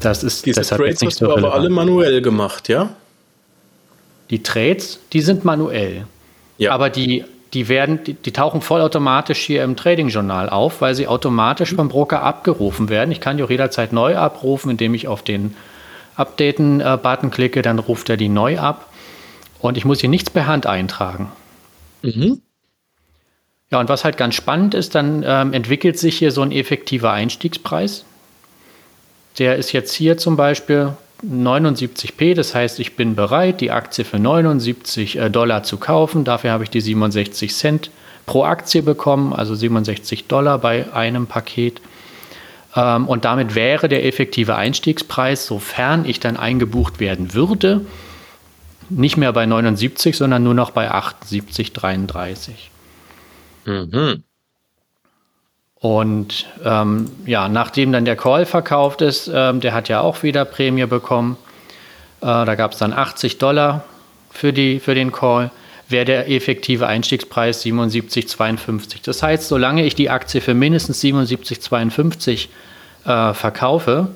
Das 0.00 0.24
ist 0.24 0.46
diese 0.46 0.60
deshalb 0.60 0.80
Trades 0.80 0.92
jetzt 0.92 1.02
nicht 1.02 1.12
hast 1.12 1.18
so 1.18 1.26
du 1.26 1.32
aber 1.32 1.54
alle 1.54 1.68
manuell 1.68 2.22
gemacht, 2.22 2.68
ja? 2.68 2.90
Die 4.30 4.42
Trades, 4.42 5.00
die 5.12 5.20
sind 5.20 5.44
manuell. 5.44 6.06
Ja. 6.58 6.72
Aber 6.72 6.90
die, 6.90 7.24
die 7.52 7.68
werden, 7.68 8.04
die, 8.04 8.14
die 8.14 8.32
tauchen 8.32 8.60
vollautomatisch 8.60 9.40
hier 9.40 9.64
im 9.64 9.76
Trading-Journal 9.76 10.48
auf, 10.48 10.80
weil 10.80 10.94
sie 10.94 11.08
automatisch 11.08 11.74
beim 11.76 11.88
Broker 11.88 12.22
abgerufen 12.22 12.88
werden. 12.88 13.10
Ich 13.10 13.20
kann 13.20 13.36
die 13.36 13.42
auch 13.42 13.50
jederzeit 13.50 13.92
neu 13.92 14.16
abrufen, 14.16 14.70
indem 14.70 14.94
ich 14.94 15.08
auf 15.08 15.22
den 15.22 15.56
Updaten-Button 16.16 17.30
klicke, 17.30 17.62
dann 17.62 17.78
ruft 17.78 18.08
er 18.10 18.16
die 18.16 18.28
neu 18.28 18.58
ab. 18.58 18.86
Und 19.58 19.76
ich 19.76 19.84
muss 19.84 20.00
hier 20.00 20.10
nichts 20.10 20.30
per 20.30 20.46
Hand 20.46 20.66
eintragen. 20.66 21.32
Mhm. 22.02 22.40
Ja, 23.70 23.78
und 23.78 23.88
was 23.88 24.04
halt 24.04 24.16
ganz 24.16 24.34
spannend 24.34 24.74
ist, 24.74 24.94
dann 24.94 25.22
ähm, 25.26 25.52
entwickelt 25.52 25.98
sich 25.98 26.18
hier 26.18 26.32
so 26.32 26.42
ein 26.42 26.50
effektiver 26.50 27.12
Einstiegspreis. 27.12 28.04
Der 29.38 29.56
ist 29.56 29.72
jetzt 29.72 29.94
hier 29.94 30.18
zum 30.18 30.36
Beispiel 30.36 30.94
79p, 31.22 32.34
das 32.34 32.54
heißt, 32.54 32.80
ich 32.80 32.96
bin 32.96 33.14
bereit, 33.14 33.60
die 33.60 33.70
Aktie 33.70 34.04
für 34.04 34.18
79 34.18 35.18
äh, 35.18 35.30
Dollar 35.30 35.62
zu 35.62 35.76
kaufen. 35.76 36.24
Dafür 36.24 36.52
habe 36.52 36.64
ich 36.64 36.70
die 36.70 36.80
67 36.80 37.54
Cent 37.54 37.90
pro 38.26 38.44
Aktie 38.44 38.82
bekommen, 38.82 39.32
also 39.32 39.54
67 39.54 40.26
Dollar 40.26 40.58
bei 40.58 40.92
einem 40.92 41.26
Paket. 41.26 41.80
Ähm, 42.74 43.06
und 43.08 43.24
damit 43.24 43.54
wäre 43.54 43.88
der 43.88 44.06
effektive 44.06 44.56
Einstiegspreis, 44.56 45.46
sofern 45.46 46.04
ich 46.04 46.20
dann 46.20 46.36
eingebucht 46.36 47.00
werden 47.00 47.34
würde, 47.34 47.84
nicht 48.88 49.16
mehr 49.16 49.32
bei 49.32 49.46
79, 49.46 50.16
sondern 50.16 50.42
nur 50.42 50.54
noch 50.54 50.70
bei 50.70 50.90
78,33. 50.90 52.50
Mhm. 53.66 54.24
Und 55.80 56.46
ähm, 56.62 57.10
ja, 57.24 57.48
nachdem 57.48 57.90
dann 57.92 58.04
der 58.04 58.16
Call 58.16 58.44
verkauft 58.44 59.00
ist, 59.00 59.30
ähm, 59.32 59.60
der 59.60 59.72
hat 59.72 59.88
ja 59.88 60.00
auch 60.02 60.22
wieder 60.22 60.44
Prämie 60.44 60.84
bekommen. 60.84 61.36
Äh, 62.20 62.26
da 62.26 62.54
gab 62.54 62.72
es 62.72 62.78
dann 62.78 62.92
80 62.92 63.38
Dollar 63.38 63.84
für, 64.30 64.52
die, 64.52 64.78
für 64.78 64.94
den 64.94 65.10
Call. 65.10 65.50
Wäre 65.88 66.04
der 66.04 66.30
effektive 66.30 66.86
Einstiegspreis 66.86 67.64
77,52. 67.64 68.98
Das 69.04 69.22
heißt, 69.22 69.48
solange 69.48 69.84
ich 69.84 69.94
die 69.94 70.10
Aktie 70.10 70.40
für 70.40 70.54
mindestens 70.54 71.02
77,52 71.02 72.48
äh, 73.06 73.34
verkaufe, 73.34 74.08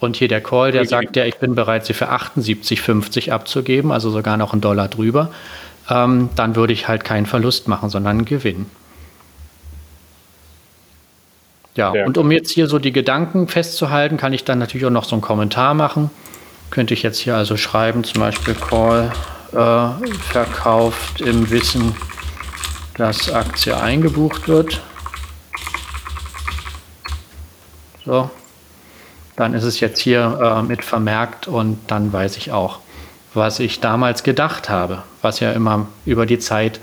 und 0.00 0.16
hier 0.16 0.28
der 0.28 0.40
Call, 0.40 0.72
der 0.72 0.86
sagt 0.86 1.14
ja, 1.16 1.26
ich 1.26 1.36
bin 1.36 1.54
bereit, 1.54 1.84
sie 1.84 1.92
für 1.92 2.10
78,50 2.10 3.30
abzugeben, 3.30 3.92
also 3.92 4.10
sogar 4.10 4.38
noch 4.38 4.52
einen 4.52 4.62
Dollar 4.62 4.88
drüber, 4.88 5.30
ähm, 5.90 6.30
dann 6.36 6.56
würde 6.56 6.72
ich 6.72 6.88
halt 6.88 7.04
keinen 7.04 7.26
Verlust 7.26 7.68
machen, 7.68 7.90
sondern 7.90 8.16
einen 8.16 8.24
Gewinn. 8.24 8.66
Ja, 11.80 11.94
ja, 11.94 12.04
und 12.04 12.18
um 12.18 12.30
jetzt 12.30 12.50
hier 12.50 12.66
so 12.66 12.78
die 12.78 12.92
Gedanken 12.92 13.48
festzuhalten, 13.48 14.18
kann 14.18 14.34
ich 14.34 14.44
dann 14.44 14.58
natürlich 14.58 14.84
auch 14.84 14.90
noch 14.90 15.04
so 15.04 15.14
einen 15.14 15.22
Kommentar 15.22 15.72
machen. 15.72 16.10
Könnte 16.68 16.92
ich 16.92 17.02
jetzt 17.02 17.18
hier 17.18 17.36
also 17.36 17.56
schreiben, 17.56 18.04
zum 18.04 18.20
Beispiel 18.20 18.54
Call 18.54 19.10
äh, 19.52 20.06
verkauft 20.30 21.22
im 21.22 21.48
Wissen, 21.48 21.96
dass 22.98 23.32
Aktie 23.32 23.74
eingebucht 23.74 24.46
wird. 24.46 24.82
So, 28.04 28.28
dann 29.36 29.54
ist 29.54 29.64
es 29.64 29.80
jetzt 29.80 30.00
hier 30.00 30.38
äh, 30.38 30.62
mit 30.62 30.84
vermerkt 30.84 31.48
und 31.48 31.78
dann 31.86 32.12
weiß 32.12 32.36
ich 32.36 32.52
auch, 32.52 32.80
was 33.32 33.58
ich 33.58 33.80
damals 33.80 34.22
gedacht 34.22 34.68
habe, 34.68 35.02
was 35.22 35.40
ja 35.40 35.52
immer 35.52 35.86
über 36.04 36.26
die 36.26 36.40
Zeit, 36.40 36.78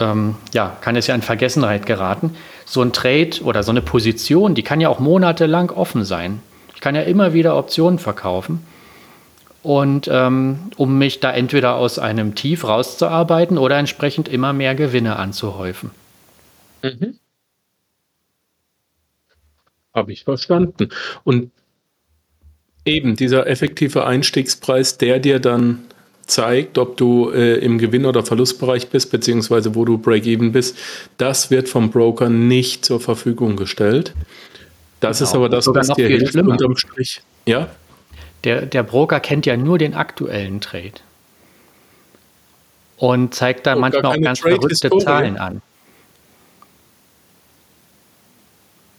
ähm, 0.00 0.36
ja, 0.52 0.76
kann 0.80 0.96
es 0.96 1.06
ja 1.06 1.14
in 1.14 1.22
Vergessenheit 1.22 1.86
geraten. 1.86 2.34
So 2.64 2.82
ein 2.82 2.92
Trade 2.92 3.42
oder 3.42 3.62
so 3.62 3.70
eine 3.70 3.82
Position, 3.82 4.54
die 4.54 4.62
kann 4.62 4.80
ja 4.80 4.88
auch 4.88 4.98
monatelang 4.98 5.70
offen 5.70 6.04
sein. 6.04 6.40
Ich 6.74 6.80
kann 6.80 6.94
ja 6.94 7.02
immer 7.02 7.32
wieder 7.32 7.56
Optionen 7.56 7.98
verkaufen. 7.98 8.64
Und 9.62 10.08
ähm, 10.10 10.70
um 10.76 10.98
mich 10.98 11.20
da 11.20 11.32
entweder 11.32 11.74
aus 11.74 11.98
einem 11.98 12.34
Tief 12.34 12.64
rauszuarbeiten 12.64 13.58
oder 13.58 13.76
entsprechend 13.76 14.28
immer 14.28 14.52
mehr 14.52 14.74
Gewinne 14.74 15.16
anzuhäufen. 15.16 15.90
Mhm. 16.82 17.18
Habe 19.92 20.12
ich 20.12 20.24
verstanden. 20.24 20.90
Und 21.24 21.50
eben 22.84 23.16
dieser 23.16 23.46
effektive 23.46 24.06
Einstiegspreis, 24.06 24.98
der 24.98 25.18
dir 25.18 25.40
dann 25.40 25.80
zeigt, 26.30 26.78
ob 26.78 26.96
du 26.96 27.30
äh, 27.30 27.56
im 27.56 27.78
Gewinn- 27.78 28.06
oder 28.06 28.24
Verlustbereich 28.24 28.88
bist, 28.88 29.10
beziehungsweise 29.10 29.74
wo 29.74 29.84
du 29.84 29.98
Break-Even 29.98 30.52
bist, 30.52 30.76
das 31.16 31.50
wird 31.50 31.68
vom 31.68 31.90
Broker 31.90 32.28
nicht 32.28 32.84
zur 32.84 33.00
Verfügung 33.00 33.56
gestellt. 33.56 34.14
Das 35.00 35.18
genau. 35.18 35.30
ist 35.30 35.34
aber 35.34 35.48
das, 35.48 35.66
was 35.68 35.88
dir 35.88 36.08
hilft 36.08 36.32
schlimmer. 36.32 36.52
unterm 36.52 36.76
Strich. 36.76 37.22
Ja? 37.46 37.68
Der, 38.44 38.66
der 38.66 38.82
Broker 38.82 39.20
kennt 39.20 39.46
ja 39.46 39.56
nur 39.56 39.78
den 39.78 39.94
aktuellen 39.94 40.60
Trade 40.60 40.92
und 42.96 43.34
zeigt 43.34 43.66
dann 43.66 43.80
manchmal 43.80 44.06
auch 44.06 44.20
ganz 44.20 44.40
verrückte 44.40 44.90
Zahlen 44.98 45.36
an. 45.38 45.62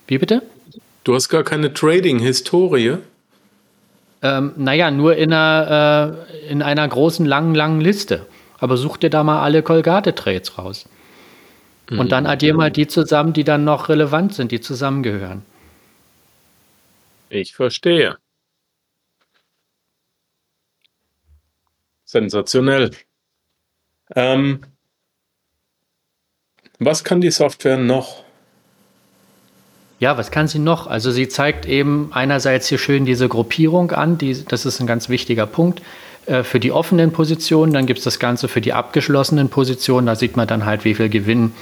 Wie 0.07 0.17
bitte? 0.17 0.41
Du 1.03 1.13
hast 1.13 1.29
gar 1.29 1.43
keine 1.43 1.73
Trading-Historie? 1.73 2.97
Ähm, 4.21 4.53
naja, 4.57 4.91
nur 4.91 5.15
in 5.15 5.33
einer, 5.33 6.25
äh, 6.29 6.49
in 6.49 6.61
einer 6.61 6.87
großen, 6.87 7.25
langen, 7.25 7.55
langen 7.55 7.81
Liste. 7.81 8.25
Aber 8.59 8.75
such 8.75 8.97
dir 8.97 9.09
da 9.09 9.23
mal 9.23 9.41
alle 9.41 9.63
Colgate-Trades 9.63 10.57
raus. 10.57 10.89
Und 11.89 11.97
mhm. 11.97 12.09
dann 12.09 12.25
addier 12.27 12.53
mal 12.53 12.69
die 12.69 12.87
zusammen, 12.87 13.33
die 13.33 13.43
dann 13.43 13.63
noch 13.63 13.89
relevant 13.89 14.33
sind, 14.35 14.51
die 14.51 14.61
zusammengehören. 14.61 15.43
Ich 17.29 17.55
verstehe. 17.55 18.17
Sensationell. 22.05 22.91
Ähm, 24.15 24.61
was 26.79 27.03
kann 27.03 27.21
die 27.21 27.31
Software 27.31 27.77
noch? 27.77 28.23
Ja, 29.99 30.17
was 30.17 30.31
kann 30.31 30.47
sie 30.47 30.59
noch? 30.59 30.87
Also 30.87 31.11
sie 31.11 31.27
zeigt 31.27 31.65
eben 31.65 32.09
einerseits 32.11 32.67
hier 32.67 32.77
schön 32.77 33.05
diese 33.05 33.27
Gruppierung 33.27 33.91
an, 33.91 34.17
die, 34.17 34.45
das 34.45 34.65
ist 34.65 34.79
ein 34.79 34.87
ganz 34.87 35.09
wichtiger 35.09 35.45
Punkt 35.45 35.81
äh, 36.25 36.43
für 36.43 36.59
die 36.59 36.71
offenen 36.71 37.11
Positionen. 37.11 37.73
Dann 37.73 37.85
gibt 37.85 37.99
es 37.99 38.05
das 38.05 38.17
Ganze 38.17 38.47
für 38.47 38.61
die 38.61 38.71
abgeschlossenen 38.71 39.49
Positionen. 39.49 40.07
Da 40.07 40.15
sieht 40.15 40.37
man 40.37 40.47
dann 40.47 40.65
halt, 40.65 40.85
wie 40.85 40.95
viel 40.95 41.09
Gewinn 41.09 41.53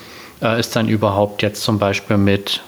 äh, 0.41 0.59
ist 0.59 0.75
dann 0.75 0.87
überhaupt 0.87 1.41
jetzt 1.41 1.63
zum 1.63 1.79
Beispiel 1.79 2.17
mit, 2.17 2.61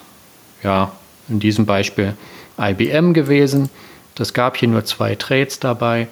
ja, 0.63 0.91
in 1.27 1.39
diesem 1.39 1.67
Beispiel 1.67 2.15
IBM 2.60 3.13
gewesen. 3.13 3.69
Das 4.15 4.34
gab 4.34 4.58
hier 4.58 4.69
nur 4.69 4.86
zwei 4.86 5.13
Trades 5.13 5.60
dabei. 5.60 6.08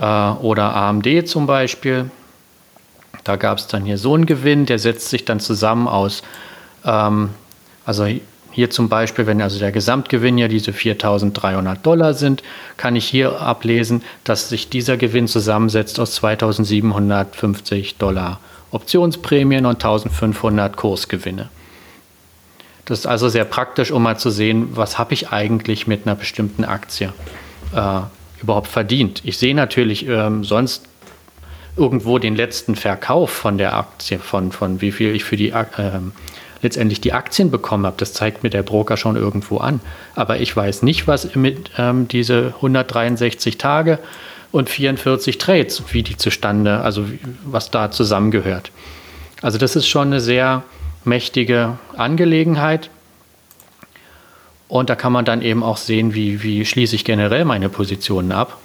Äh, 0.00 0.04
oder 0.04 0.74
AMD 0.74 1.26
zum 1.28 1.46
Beispiel. 1.46 2.10
Da 3.24 3.36
gab 3.36 3.58
es 3.58 3.66
dann 3.66 3.84
hier 3.84 3.98
so 3.98 4.14
einen 4.14 4.26
Gewinn, 4.26 4.66
der 4.66 4.78
setzt 4.78 5.10
sich 5.10 5.24
dann 5.24 5.40
zusammen 5.40 5.88
aus, 5.88 6.22
ähm, 6.84 7.30
also 7.84 8.06
hier 8.52 8.70
zum 8.70 8.88
Beispiel, 8.88 9.26
wenn 9.26 9.40
also 9.40 9.58
der 9.58 9.72
Gesamtgewinn 9.72 10.38
ja 10.38 10.48
diese 10.48 10.72
4.300 10.72 11.76
Dollar 11.82 12.14
sind, 12.14 12.42
kann 12.76 12.96
ich 12.96 13.06
hier 13.06 13.40
ablesen, 13.40 14.02
dass 14.24 14.48
sich 14.48 14.68
dieser 14.68 14.96
Gewinn 14.96 15.28
zusammensetzt 15.28 16.00
aus 16.00 16.20
2.750 16.20 17.94
Dollar 17.98 18.40
Optionsprämien 18.72 19.66
und 19.66 19.84
1.500 19.84 20.76
Kursgewinne. 20.76 21.48
Das 22.84 23.00
ist 23.00 23.06
also 23.06 23.28
sehr 23.28 23.44
praktisch, 23.44 23.90
um 23.90 24.02
mal 24.02 24.18
zu 24.18 24.30
sehen, 24.30 24.76
was 24.76 24.98
habe 24.98 25.14
ich 25.14 25.30
eigentlich 25.30 25.86
mit 25.86 26.06
einer 26.06 26.16
bestimmten 26.16 26.64
Aktie 26.64 27.12
äh, 27.74 28.00
überhaupt 28.42 28.68
verdient. 28.68 29.22
Ich 29.24 29.38
sehe 29.38 29.54
natürlich 29.54 30.08
ähm, 30.08 30.44
sonst 30.44 30.86
irgendwo 31.76 32.18
den 32.18 32.34
letzten 32.34 32.74
Verkauf 32.74 33.30
von 33.30 33.58
der 33.58 33.76
Aktie, 33.76 34.18
von, 34.18 34.50
von 34.50 34.80
wie 34.80 34.92
viel 34.92 35.14
ich 35.14 35.24
für 35.24 35.36
die 35.36 35.50
äh, 35.50 35.64
letztendlich 36.62 37.00
die 37.00 37.12
Aktien 37.12 37.50
bekommen 37.50 37.86
habe, 37.86 37.96
das 37.98 38.12
zeigt 38.12 38.42
mir 38.42 38.50
der 38.50 38.62
Broker 38.62 38.96
schon 38.96 39.16
irgendwo 39.16 39.58
an. 39.58 39.80
Aber 40.14 40.40
ich 40.40 40.54
weiß 40.54 40.82
nicht, 40.82 41.06
was 41.06 41.34
mit 41.34 41.70
ähm, 41.78 42.08
diese 42.08 42.54
163 42.56 43.58
Tage 43.58 43.98
und 44.52 44.68
44 44.68 45.38
Trades, 45.38 45.82
wie 45.92 46.02
die 46.02 46.16
zustande, 46.16 46.80
also 46.80 47.04
was 47.44 47.70
da 47.70 47.90
zusammengehört. 47.90 48.70
Also 49.42 49.58
das 49.58 49.76
ist 49.76 49.86
schon 49.86 50.08
eine 50.08 50.20
sehr 50.20 50.62
mächtige 51.04 51.78
Angelegenheit. 51.96 52.90
Und 54.68 54.90
da 54.90 54.94
kann 54.94 55.12
man 55.12 55.24
dann 55.24 55.42
eben 55.42 55.62
auch 55.62 55.76
sehen, 55.76 56.14
wie, 56.14 56.42
wie 56.42 56.64
schließe 56.64 56.94
ich 56.94 57.04
generell 57.04 57.44
meine 57.44 57.68
Positionen 57.68 58.32
ab. 58.32 58.58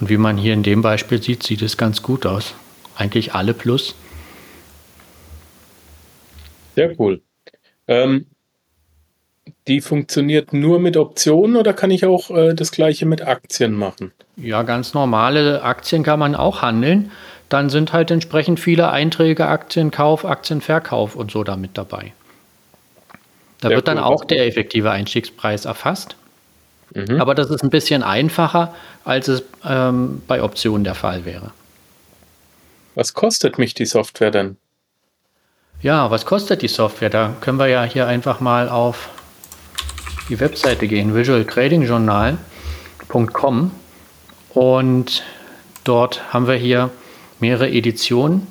Und 0.00 0.08
wie 0.08 0.16
man 0.16 0.36
hier 0.36 0.54
in 0.54 0.62
dem 0.62 0.82
Beispiel 0.82 1.20
sieht, 1.20 1.42
sieht 1.42 1.62
es 1.62 1.76
ganz 1.76 2.02
gut 2.02 2.26
aus. 2.26 2.54
Eigentlich 2.96 3.34
alle 3.34 3.54
plus. 3.54 3.96
Sehr 6.76 6.94
cool. 7.00 7.20
Ähm, 7.88 8.26
die 9.66 9.80
funktioniert 9.80 10.52
nur 10.52 10.78
mit 10.78 10.96
Optionen 10.96 11.56
oder 11.56 11.72
kann 11.72 11.90
ich 11.90 12.04
auch 12.04 12.30
äh, 12.30 12.54
das 12.54 12.70
gleiche 12.70 13.06
mit 13.06 13.22
Aktien 13.22 13.72
machen? 13.72 14.12
Ja, 14.36 14.62
ganz 14.62 14.94
normale 14.94 15.62
Aktien 15.62 16.02
kann 16.02 16.18
man 16.18 16.34
auch 16.34 16.62
handeln. 16.62 17.10
dann 17.48 17.70
sind 17.70 17.94
halt 17.94 18.10
entsprechend 18.10 18.60
viele 18.60 18.90
Einträge, 18.90 19.46
Aktienkauf, 19.46 20.26
Aktienverkauf 20.26 21.16
und 21.16 21.30
so 21.30 21.44
damit 21.44 21.70
dabei. 21.78 22.12
Da 23.60 23.68
Sehr 23.68 23.76
wird 23.78 23.88
dann 23.88 23.96
cool. 23.96 24.04
auch 24.04 24.24
der 24.26 24.46
effektive 24.46 24.90
Einstiegspreis 24.90 25.64
erfasst. 25.64 26.16
Mhm. 26.94 27.20
Aber 27.20 27.34
das 27.34 27.50
ist 27.50 27.62
ein 27.62 27.70
bisschen 27.70 28.02
einfacher, 28.02 28.74
als 29.04 29.28
es 29.28 29.42
ähm, 29.64 30.22
bei 30.26 30.42
Optionen 30.42 30.84
der 30.84 30.94
Fall 30.94 31.24
wäre. 31.24 31.52
Was 32.94 33.14
kostet 33.14 33.58
mich 33.58 33.74
die 33.74 33.86
Software 33.86 34.30
denn? 34.30 34.56
Ja, 35.80 36.10
was 36.10 36.26
kostet 36.26 36.62
die 36.62 36.68
Software? 36.68 37.08
Da 37.08 37.36
können 37.40 37.60
wir 37.60 37.68
ja 37.68 37.84
hier 37.84 38.08
einfach 38.08 38.40
mal 38.40 38.68
auf 38.68 39.10
die 40.28 40.40
Webseite 40.40 40.88
gehen, 40.88 41.14
visualtradingjournal.com 41.14 43.70
und 44.54 45.22
dort 45.84 46.34
haben 46.34 46.48
wir 46.48 46.56
hier 46.56 46.90
mehrere 47.38 47.70
Editionen. 47.70 48.48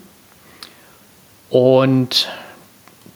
Und 1.50 2.30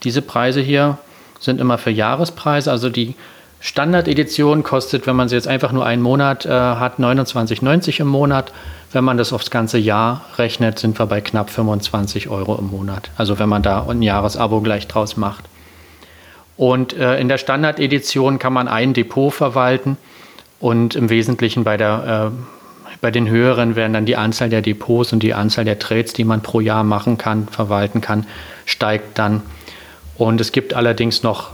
diese 0.03 0.21
Preise 0.21 0.59
hier 0.59 0.97
sind 1.39 1.61
immer 1.61 1.77
für 1.77 1.91
Jahrespreise, 1.91 2.69
also 2.69 2.89
die 2.89 3.15
Standard-Edition 3.61 4.63
kostet, 4.63 5.05
wenn 5.05 5.15
man 5.15 5.29
sie 5.29 5.35
jetzt 5.35 5.47
einfach 5.47 5.71
nur 5.71 5.85
einen 5.85 6.01
Monat 6.01 6.47
äh, 6.47 6.49
hat, 6.49 6.99
29,90 6.99 8.01
im 8.01 8.07
Monat. 8.07 8.51
Wenn 8.91 9.03
man 9.03 9.17
das 9.17 9.31
aufs 9.31 9.51
ganze 9.51 9.77
Jahr 9.77 10.25
rechnet, 10.37 10.79
sind 10.79 10.99
wir 10.99 11.05
bei 11.05 11.21
knapp 11.21 11.51
25 11.51 12.27
Euro 12.27 12.57
im 12.57 12.71
Monat. 12.71 13.11
Also 13.17 13.37
wenn 13.37 13.47
man 13.47 13.61
da 13.61 13.85
ein 13.87 14.01
Jahresabo 14.01 14.61
gleich 14.61 14.87
draus 14.87 15.15
macht. 15.15 15.45
Und 16.57 16.93
äh, 16.93 17.19
in 17.19 17.27
der 17.27 17.37
Standard-Edition 17.37 18.39
kann 18.39 18.51
man 18.51 18.67
ein 18.67 18.93
Depot 18.93 19.31
verwalten 19.31 19.97
und 20.59 20.95
im 20.95 21.09
Wesentlichen 21.09 21.63
bei, 21.63 21.77
der, 21.77 22.31
äh, 22.33 22.95
bei 22.99 23.11
den 23.11 23.29
höheren 23.29 23.75
werden 23.75 23.93
dann 23.93 24.05
die 24.05 24.15
Anzahl 24.15 24.49
der 24.49 24.61
Depots 24.63 25.13
und 25.13 25.21
die 25.21 25.35
Anzahl 25.35 25.65
der 25.65 25.77
Trades, 25.77 26.13
die 26.13 26.23
man 26.23 26.41
pro 26.41 26.61
Jahr 26.61 26.83
machen 26.83 27.19
kann, 27.19 27.47
verwalten 27.47 28.01
kann, 28.01 28.25
steigt 28.65 29.19
dann. 29.19 29.43
Und 30.17 30.41
es 30.41 30.51
gibt 30.51 30.73
allerdings 30.73 31.23
noch 31.23 31.51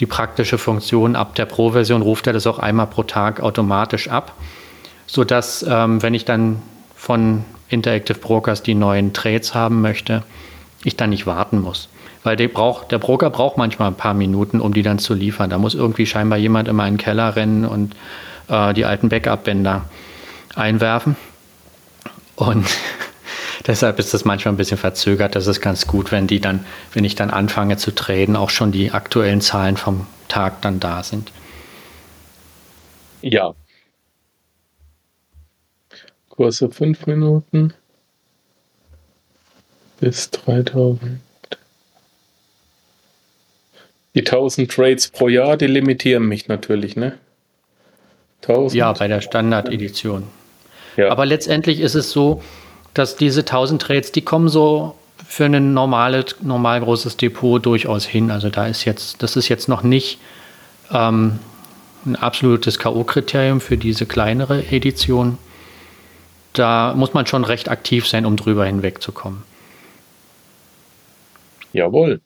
die 0.00 0.06
praktische 0.06 0.58
Funktion, 0.58 1.14
ab 1.14 1.34
der 1.34 1.44
Pro-Version 1.44 2.02
ruft 2.02 2.26
er 2.26 2.32
das 2.32 2.46
auch 2.46 2.58
einmal 2.58 2.86
pro 2.86 3.02
Tag 3.02 3.40
automatisch 3.40 4.08
ab, 4.08 4.34
sodass, 5.06 5.64
ähm, 5.68 6.02
wenn 6.02 6.14
ich 6.14 6.24
dann 6.24 6.62
von 6.96 7.44
Interactive 7.68 8.18
Brokers 8.18 8.62
die 8.62 8.74
neuen 8.74 9.12
Trades 9.12 9.54
haben 9.54 9.82
möchte, 9.82 10.22
ich 10.84 10.96
dann 10.96 11.10
nicht 11.10 11.26
warten 11.26 11.60
muss. 11.60 11.88
Weil 12.22 12.36
der, 12.36 12.48
braucht, 12.48 12.92
der 12.92 12.98
Broker 12.98 13.30
braucht 13.30 13.56
manchmal 13.56 13.88
ein 13.88 13.94
paar 13.94 14.14
Minuten, 14.14 14.60
um 14.60 14.74
die 14.74 14.82
dann 14.82 14.98
zu 14.98 15.14
liefern. 15.14 15.50
Da 15.50 15.58
muss 15.58 15.74
irgendwie 15.74 16.06
scheinbar 16.06 16.38
jemand 16.38 16.68
in 16.68 16.76
meinen 16.76 16.98
Keller 16.98 17.36
rennen 17.36 17.64
und 17.64 17.94
äh, 18.48 18.74
die 18.74 18.84
alten 18.84 19.08
Backup-Bänder 19.08 19.84
einwerfen. 20.54 21.16
Und 22.36 22.66
Deshalb 23.70 24.00
ist 24.00 24.12
das 24.12 24.24
manchmal 24.24 24.54
ein 24.54 24.56
bisschen 24.56 24.78
verzögert. 24.78 25.36
Das 25.36 25.46
ist 25.46 25.60
ganz 25.60 25.86
gut, 25.86 26.10
wenn 26.10 26.26
die 26.26 26.40
dann, 26.40 26.66
wenn 26.92 27.04
ich 27.04 27.14
dann 27.14 27.30
anfange 27.30 27.76
zu 27.76 27.92
traden, 27.92 28.34
auch 28.34 28.50
schon 28.50 28.72
die 28.72 28.90
aktuellen 28.90 29.40
Zahlen 29.40 29.76
vom 29.76 30.08
Tag 30.26 30.60
dann 30.62 30.80
da 30.80 31.04
sind. 31.04 31.30
Ja. 33.22 33.54
Kurse 36.30 36.68
5 36.68 37.06
Minuten 37.06 37.72
bis 40.00 40.32
3000. 40.32 41.20
Die 44.16 44.26
1000 44.26 44.68
Trades 44.68 45.10
pro 45.10 45.28
Jahr, 45.28 45.56
die 45.56 45.68
limitieren 45.68 46.26
mich 46.26 46.48
natürlich, 46.48 46.96
ne? 46.96 47.16
1000. 48.42 48.76
Ja, 48.76 48.92
bei 48.94 49.06
der 49.06 49.20
Standard-Edition. 49.20 50.24
Ja. 50.96 51.12
Aber 51.12 51.24
letztendlich 51.24 51.78
ist 51.78 51.94
es 51.94 52.10
so, 52.10 52.42
dass 52.94 53.16
diese 53.16 53.40
1000 53.40 53.80
Trades, 53.80 54.12
die 54.12 54.22
kommen 54.22 54.48
so 54.48 54.96
für 55.26 55.44
ein 55.44 55.74
normales, 55.74 56.36
normal 56.42 56.80
großes 56.80 57.16
Depot 57.16 57.64
durchaus 57.64 58.04
hin. 58.04 58.30
Also 58.30 58.50
da 58.50 58.66
ist 58.66 58.84
jetzt, 58.84 59.22
das 59.22 59.36
ist 59.36 59.48
jetzt 59.48 59.68
noch 59.68 59.82
nicht 59.82 60.18
ähm, 60.90 61.38
ein 62.04 62.16
absolutes 62.16 62.78
K.O.-Kriterium 62.78 63.60
für 63.60 63.76
diese 63.76 64.06
kleinere 64.06 64.64
Edition. 64.70 65.38
Da 66.52 66.94
muss 66.96 67.14
man 67.14 67.26
schon 67.26 67.44
recht 67.44 67.68
aktiv 67.68 68.08
sein, 68.08 68.26
um 68.26 68.36
drüber 68.36 68.66
hinwegzukommen. 68.66 69.42
Jawohl. 71.72 72.20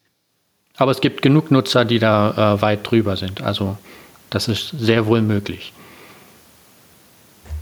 Aber 0.77 0.91
es 0.91 1.01
gibt 1.01 1.23
genug 1.23 1.51
Nutzer, 1.51 1.85
die 1.85 1.99
da 1.99 2.55
äh, 2.55 2.63
weit 2.63 2.91
drüber 2.91 3.17
sind. 3.17 3.43
Also 3.43 3.77
das 4.31 4.49
ist 4.49 4.71
sehr 4.71 5.07
wohl 5.07 5.21
möglich. 5.21 5.73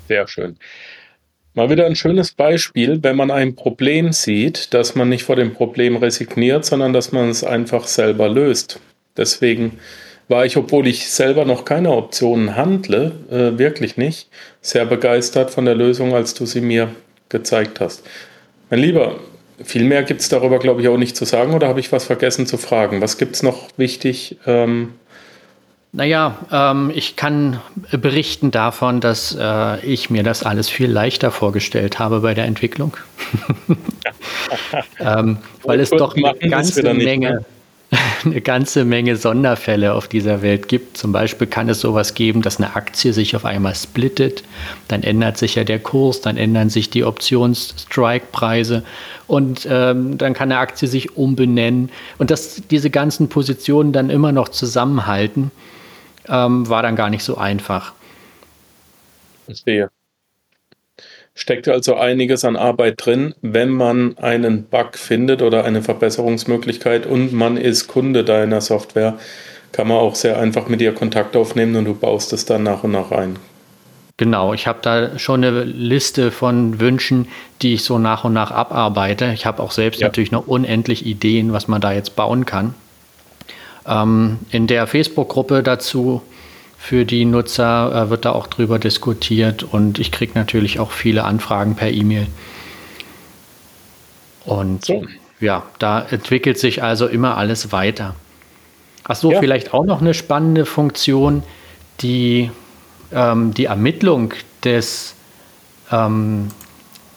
Sehr 0.09 0.27
schön. 0.29 0.57
Mal 1.55 1.69
wieder 1.69 1.85
ein 1.85 1.97
schönes 1.97 2.33
Beispiel, 2.33 3.03
wenn 3.03 3.15
man 3.15 3.31
ein 3.31 3.55
Problem 3.55 4.13
sieht, 4.13 4.73
dass 4.73 4.95
man 4.95 5.11
nicht 5.11 5.25
vor 5.25 5.37
dem 5.37 5.53
Problem 5.53 5.97
resigniert, 5.97 6.65
sondern 6.65 6.95
dass 6.95 7.13
man 7.13 7.29
es 7.29 7.45
einfach 7.45 7.87
selber 7.87 8.31
löst. 8.31 8.81
Deswegen 9.19 9.79
war 10.29 10.47
ich, 10.47 10.57
obwohl 10.57 10.87
ich 10.87 11.11
selber 11.11 11.45
noch 11.45 11.67
keine 11.67 11.91
Optionen 11.91 12.57
handle, 12.57 13.13
äh, 13.31 13.59
wirklich 13.59 13.99
nicht, 13.99 14.29
sehr 14.63 14.87
begeistert 14.87 15.51
von 15.51 15.67
der 15.67 15.75
Lösung, 15.75 16.15
als 16.15 16.33
du 16.33 16.47
sie 16.47 16.63
mir 16.63 16.89
gezeigt 17.29 17.81
hast. 17.81 18.03
Mein 18.71 18.81
Lieber, 18.81 19.21
viel 19.63 19.85
mehr 19.85 20.05
gibt 20.05 20.23
es 20.23 20.31
darüber, 20.31 20.59
glaube 20.59 20.81
ich, 20.81 20.89
auch 20.89 20.97
nicht 20.97 21.17
zu 21.17 21.27
sagen 21.27 21.53
oder 21.53 21.69
habe 21.69 21.81
ich 21.81 21.93
was 21.93 22.05
vergessen 22.05 22.47
zu 22.47 22.57
fragen? 22.57 23.03
Was 23.03 23.19
gibt 23.19 23.35
es 23.35 23.43
noch 23.43 23.69
wichtig 23.77 24.39
ähm, 24.47 24.95
naja, 25.93 26.39
ähm, 26.51 26.91
ich 26.95 27.17
kann 27.17 27.61
berichten 27.91 28.51
davon, 28.51 29.01
dass 29.01 29.37
äh, 29.39 29.85
ich 29.85 30.09
mir 30.09 30.23
das 30.23 30.43
alles 30.43 30.71
viel 30.71 30.91
leichter 30.91 31.31
vorgestellt 31.31 31.99
habe 31.99 32.21
bei 32.21 32.33
der 32.33 32.47
Entwicklung. 32.47 32.97
ähm, 34.99 35.37
weil 35.65 35.81
es 35.81 35.91
doch 35.91 36.17
eine 36.17 36.33
ganze 36.49 36.95
Menge, 36.95 37.45
eine 38.25 38.41
ganze 38.41 38.87
Menge 38.87 39.17
Sonderfälle 39.19 39.93
auf 39.93 40.09
dieser 40.09 40.41
Welt 40.41 40.67
gibt. 40.67 40.97
Zum 40.97 41.13
Beispiel 41.13 41.47
kann 41.47 41.69
es 41.69 41.81
sowas 41.81 42.15
geben, 42.15 42.41
dass 42.41 42.57
eine 42.57 42.75
Aktie 42.75 43.13
sich 43.13 43.37
auf 43.37 43.45
einmal 43.45 43.75
splittet. 43.75 44.45
Dann 44.89 45.03
ändert 45.03 45.37
sich 45.37 45.57
ja 45.57 45.65
der 45.65 45.79
Kurs, 45.79 46.23
dann 46.23 46.39
ändern 46.39 46.71
sich 46.71 46.89
die 46.89 47.05
Options-Strike-Preise 47.05 48.83
und 49.27 49.69
ähm, 49.71 50.17
dann 50.17 50.33
kann 50.33 50.51
eine 50.51 50.59
Aktie 50.59 50.89
sich 50.89 51.19
umbenennen. 51.19 51.91
Und 52.17 52.31
dass 52.31 52.63
diese 52.71 52.89
ganzen 52.89 53.29
Positionen 53.29 53.93
dann 53.93 54.09
immer 54.09 54.33
noch 54.33 54.49
zusammenhalten 54.49 55.51
ähm, 56.29 56.69
war 56.69 56.83
dann 56.83 56.97
gar 56.97 57.11
nicht 57.11 57.25
so 57.25 57.37
einfach. 57.37 57.93
Verstehe. 59.47 59.91
Steckt 61.35 61.67
also 61.67 61.97
einiges 61.97 62.45
an 62.45 62.57
Arbeit 62.57 63.05
drin, 63.05 63.35
wenn 63.41 63.71
man 63.71 64.19
einen 64.19 64.65
Bug 64.65 64.99
findet 64.99 65.41
oder 65.41 65.65
eine 65.65 65.83
Verbesserungsmöglichkeit 65.83 67.07
und 67.07 67.33
man 67.33 67.57
ist 67.57 67.89
Kunde 67.89 68.23
deiner 68.23 68.61
Software, 68.61 69.19
kann 69.73 69.89
man 69.89 69.97
auch 69.97 70.15
sehr 70.15 70.39
einfach 70.39 70.69
mit 70.69 70.83
dir 70.83 70.93
Kontakt 70.93 71.35
aufnehmen 71.35 71.75
und 71.77 71.87
du 71.87 71.95
baust 71.95 72.35
es 72.35 72.45
dann 72.45 72.63
nach 72.63 72.85
und 72.85 72.93
nach 72.93 73.11
ein. 73.11 73.39
Genau, 74.19 74.53
ich 74.53 74.67
habe 74.67 74.81
da 74.83 75.19
schon 75.19 75.43
eine 75.43 75.65
Liste 75.65 76.31
von 76.31 76.79
Wünschen, 76.79 77.29
die 77.63 77.75
ich 77.75 77.83
so 77.83 77.99
nach 77.99 78.25
und 78.25 78.35
nach 78.35 78.51
abarbeite. 78.51 79.33
Ich 79.33 79.47
habe 79.47 79.63
auch 79.63 79.73
selbst 79.73 80.01
ja. 80.01 80.09
natürlich 80.09 80.31
noch 80.31 80.47
unendlich 80.47 81.07
Ideen, 81.07 81.53
was 81.55 81.67
man 81.67 81.81
da 81.81 81.93
jetzt 81.93 82.15
bauen 82.15 82.45
kann. 82.45 82.75
Ähm, 83.87 84.39
in 84.51 84.67
der 84.67 84.87
Facebook-Gruppe 84.87 85.63
dazu 85.63 86.23
für 86.79 87.05
die 87.05 87.25
Nutzer 87.25 88.07
äh, 88.07 88.11
wird 88.11 88.25
da 88.25 88.33
auch 88.33 88.47
drüber 88.47 88.79
diskutiert 88.79 89.63
und 89.63 89.99
ich 89.99 90.13
kriege 90.13 90.33
natürlich 90.35 90.81
auch 90.81 90.91
viele 90.91 91.25
Anfragen 91.25 91.77
per 91.77 91.91
E-Mail. 91.91 92.27
Und 94.45 94.85
so. 94.85 95.05
ja, 95.41 95.63
da 95.79 96.01
entwickelt 96.01 96.59
sich 96.59 96.83
also 96.83 97.07
immer 97.07 97.37
alles 97.37 97.71
weiter. 97.73 98.17
Achso, 99.05 99.33
ja. 99.33 99.41
vielleicht 99.41 99.73
auch 99.73 99.85
noch 99.85 100.01
eine 100.01 100.15
spannende 100.15 100.67
Funktion, 100.67 101.43
die 102.01 102.51
ähm, 103.13 103.55
die 103.55 103.67
Ermittlung 103.67 104.35
des, 104.65 105.15
ähm, 105.91 106.49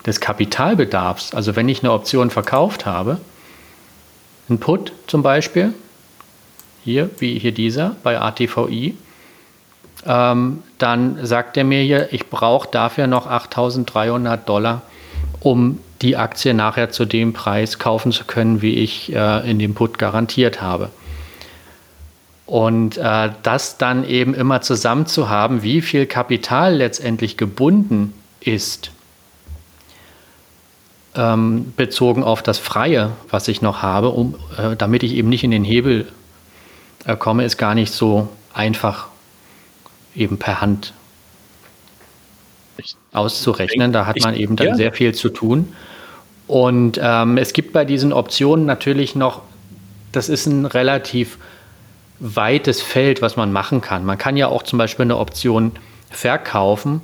des 0.06 0.19
Kapitalbedarfs. 0.19 1.34
Also 1.34 1.56
wenn 1.56 1.69
ich 1.69 1.84
eine 1.84 1.91
Option 1.91 2.30
verkauft 2.30 2.86
habe, 2.86 3.19
ein 4.49 4.60
Put 4.60 4.91
zum 5.08 5.23
Beispiel, 5.23 5.73
hier, 6.85 7.09
wie 7.17 7.37
hier 7.39 7.51
dieser 7.51 7.95
bei 8.03 8.21
ATVI, 8.21 8.95
ähm, 10.05 10.63
dann 10.77 11.25
sagt 11.25 11.57
er 11.57 11.63
mir 11.63 11.81
hier, 11.81 12.13
ich 12.13 12.29
brauche 12.29 12.69
dafür 12.71 13.07
noch 13.07 13.27
8.300 13.27 14.37
Dollar, 14.37 14.83
um 15.39 15.79
die 16.01 16.15
Aktie 16.15 16.53
nachher 16.53 16.91
zu 16.91 17.05
dem 17.05 17.33
Preis 17.33 17.79
kaufen 17.79 18.11
zu 18.11 18.23
können, 18.25 18.61
wie 18.61 18.75
ich 18.75 19.13
äh, 19.13 19.49
in 19.49 19.57
dem 19.57 19.73
Put 19.73 19.97
garantiert 19.97 20.61
habe. 20.61 20.89
Und 22.45 22.97
äh, 22.97 23.31
das 23.41 23.79
dann 23.79 24.07
eben 24.07 24.35
immer 24.35 24.61
zusammen 24.61 25.07
zu 25.07 25.29
haben, 25.29 25.63
wie 25.63 25.81
viel 25.81 26.05
Kapital 26.05 26.75
letztendlich 26.75 27.37
gebunden 27.37 28.13
ist, 28.39 28.91
ähm, 31.15 31.73
bezogen 31.75 32.23
auf 32.23 32.43
das 32.43 32.59
Freie, 32.59 33.13
was 33.31 33.47
ich 33.47 33.63
noch 33.63 33.81
habe, 33.81 34.09
um, 34.09 34.35
äh, 34.57 34.75
damit 34.75 35.01
ich 35.01 35.13
eben 35.13 35.29
nicht 35.29 35.43
in 35.43 35.49
den 35.49 35.63
Hebel 35.63 36.07
komme, 37.13 37.45
ist 37.45 37.57
gar 37.57 37.75
nicht 37.75 37.93
so 37.93 38.29
einfach 38.53 39.07
eben 40.15 40.37
per 40.39 40.61
Hand 40.61 40.93
auszurechnen. 43.13 43.93
Da 43.93 44.05
hat 44.05 44.19
man 44.21 44.35
eben 44.35 44.55
dann 44.55 44.75
sehr 44.75 44.91
viel 44.91 45.13
zu 45.13 45.29
tun. 45.29 45.73
Und 46.47 46.99
ähm, 47.01 47.37
es 47.37 47.53
gibt 47.53 47.73
bei 47.73 47.85
diesen 47.85 48.13
Optionen 48.13 48.65
natürlich 48.65 49.15
noch, 49.15 49.41
das 50.11 50.29
ist 50.29 50.45
ein 50.45 50.65
relativ 50.65 51.37
weites 52.19 52.81
Feld, 52.81 53.21
was 53.21 53.35
man 53.35 53.51
machen 53.51 53.81
kann. 53.81 54.05
Man 54.05 54.17
kann 54.17 54.37
ja 54.37 54.47
auch 54.47 54.63
zum 54.63 54.77
Beispiel 54.77 55.03
eine 55.03 55.17
Option 55.17 55.71
verkaufen 56.09 57.01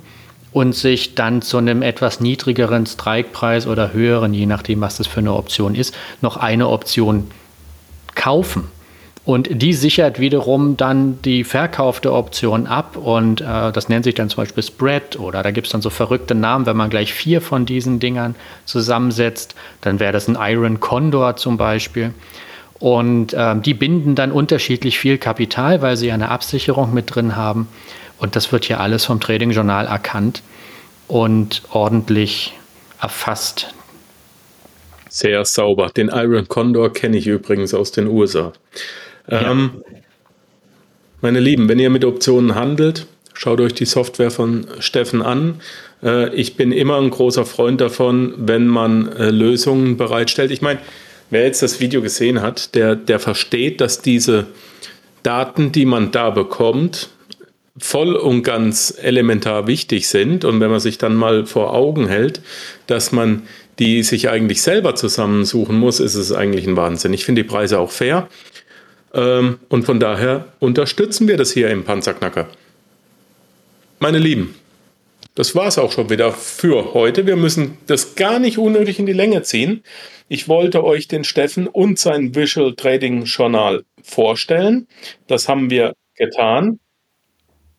und 0.52 0.74
sich 0.74 1.14
dann 1.14 1.42
zu 1.42 1.58
einem 1.58 1.82
etwas 1.82 2.20
niedrigeren 2.20 2.86
Strikepreis 2.86 3.66
oder 3.66 3.92
höheren, 3.92 4.32
je 4.32 4.46
nachdem, 4.46 4.80
was 4.80 4.98
das 4.98 5.06
für 5.06 5.20
eine 5.20 5.34
Option 5.34 5.74
ist, 5.74 5.94
noch 6.20 6.36
eine 6.36 6.68
Option 6.68 7.30
kaufen. 8.14 8.68
Und 9.24 9.62
die 9.62 9.72
sichert 9.72 10.18
wiederum 10.18 10.76
dann 10.76 11.22
die 11.22 11.44
verkaufte 11.44 12.12
Option 12.12 12.66
ab 12.66 12.96
und 12.96 13.40
äh, 13.40 13.70
das 13.70 13.88
nennt 13.88 14.04
sich 14.04 14.16
dann 14.16 14.28
zum 14.28 14.42
Beispiel 14.42 14.64
Spread 14.64 15.18
oder 15.18 15.44
da 15.44 15.52
gibt 15.52 15.68
es 15.68 15.72
dann 15.72 15.80
so 15.80 15.90
verrückte 15.90 16.34
Namen, 16.34 16.66
wenn 16.66 16.76
man 16.76 16.90
gleich 16.90 17.12
vier 17.12 17.40
von 17.40 17.64
diesen 17.64 18.00
Dingern 18.00 18.34
zusammensetzt, 18.64 19.54
dann 19.80 20.00
wäre 20.00 20.12
das 20.12 20.26
ein 20.26 20.36
Iron 20.40 20.80
Condor 20.80 21.36
zum 21.36 21.56
Beispiel. 21.56 22.12
Und 22.80 23.32
äh, 23.32 23.54
die 23.60 23.74
binden 23.74 24.16
dann 24.16 24.32
unterschiedlich 24.32 24.98
viel 24.98 25.18
Kapital, 25.18 25.82
weil 25.82 25.96
sie 25.96 26.10
eine 26.10 26.30
Absicherung 26.30 26.92
mit 26.92 27.14
drin 27.14 27.36
haben. 27.36 27.68
Und 28.18 28.34
das 28.34 28.50
wird 28.50 28.64
hier 28.64 28.80
alles 28.80 29.04
vom 29.04 29.20
Trading 29.20 29.52
Journal 29.52 29.86
erkannt 29.86 30.42
und 31.06 31.62
ordentlich 31.70 32.54
erfasst. 33.00 33.72
Sehr 35.08 35.44
sauber. 35.44 35.90
Den 35.90 36.08
Iron 36.08 36.48
Condor 36.48 36.92
kenne 36.92 37.18
ich 37.18 37.28
übrigens 37.28 37.72
aus 37.72 37.92
den 37.92 38.08
USA. 38.08 38.52
Ähm, 39.28 39.82
meine 41.20 41.40
Lieben, 41.40 41.68
wenn 41.68 41.78
ihr 41.78 41.90
mit 41.90 42.04
Optionen 42.04 42.54
handelt, 42.54 43.06
schaut 43.34 43.60
euch 43.60 43.74
die 43.74 43.84
Software 43.84 44.30
von 44.30 44.66
Steffen 44.80 45.22
an. 45.22 45.60
Äh, 46.02 46.34
ich 46.34 46.56
bin 46.56 46.72
immer 46.72 46.98
ein 46.98 47.10
großer 47.10 47.46
Freund 47.46 47.80
davon, 47.80 48.34
wenn 48.36 48.66
man 48.66 49.10
äh, 49.12 49.30
Lösungen 49.30 49.96
bereitstellt. 49.96 50.50
Ich 50.50 50.62
meine, 50.62 50.80
wer 51.30 51.44
jetzt 51.44 51.62
das 51.62 51.80
Video 51.80 52.02
gesehen 52.02 52.42
hat, 52.42 52.74
der, 52.74 52.96
der 52.96 53.20
versteht, 53.20 53.80
dass 53.80 54.02
diese 54.02 54.46
Daten, 55.22 55.72
die 55.72 55.84
man 55.84 56.10
da 56.10 56.30
bekommt, 56.30 57.10
voll 57.78 58.14
und 58.16 58.42
ganz 58.42 58.94
elementar 59.00 59.66
wichtig 59.66 60.08
sind. 60.08 60.44
Und 60.44 60.60
wenn 60.60 60.70
man 60.70 60.80
sich 60.80 60.98
dann 60.98 61.14
mal 61.14 61.46
vor 61.46 61.72
Augen 61.72 62.06
hält, 62.06 62.42
dass 62.86 63.12
man 63.12 63.42
die 63.78 64.02
sich 64.02 64.28
eigentlich 64.28 64.60
selber 64.60 64.94
zusammensuchen 64.94 65.78
muss, 65.78 65.98
ist 65.98 66.14
es 66.14 66.32
eigentlich 66.32 66.66
ein 66.66 66.76
Wahnsinn. 66.76 67.14
Ich 67.14 67.24
finde 67.24 67.42
die 67.42 67.48
Preise 67.48 67.78
auch 67.78 67.90
fair. 67.90 68.28
Ähm, 69.14 69.58
und 69.68 69.84
von 69.84 70.00
daher 70.00 70.46
unterstützen 70.58 71.28
wir 71.28 71.36
das 71.36 71.52
hier 71.52 71.70
im 71.70 71.84
Panzerknacker. 71.84 72.48
Meine 73.98 74.18
Lieben, 74.18 74.54
das 75.34 75.54
war 75.54 75.66
es 75.66 75.78
auch 75.78 75.92
schon 75.92 76.10
wieder 76.10 76.32
für 76.32 76.92
heute. 76.94 77.26
Wir 77.26 77.36
müssen 77.36 77.78
das 77.86 78.16
gar 78.16 78.38
nicht 78.38 78.58
unnötig 78.58 78.98
in 78.98 79.06
die 79.06 79.12
Länge 79.12 79.42
ziehen. 79.42 79.82
Ich 80.28 80.48
wollte 80.48 80.84
euch 80.84 81.08
den 81.08 81.24
Steffen 81.24 81.66
und 81.66 81.98
sein 81.98 82.34
Visual 82.34 82.74
Trading 82.74 83.24
Journal 83.24 83.84
vorstellen. 84.02 84.88
Das 85.26 85.48
haben 85.48 85.70
wir 85.70 85.94
getan. 86.16 86.80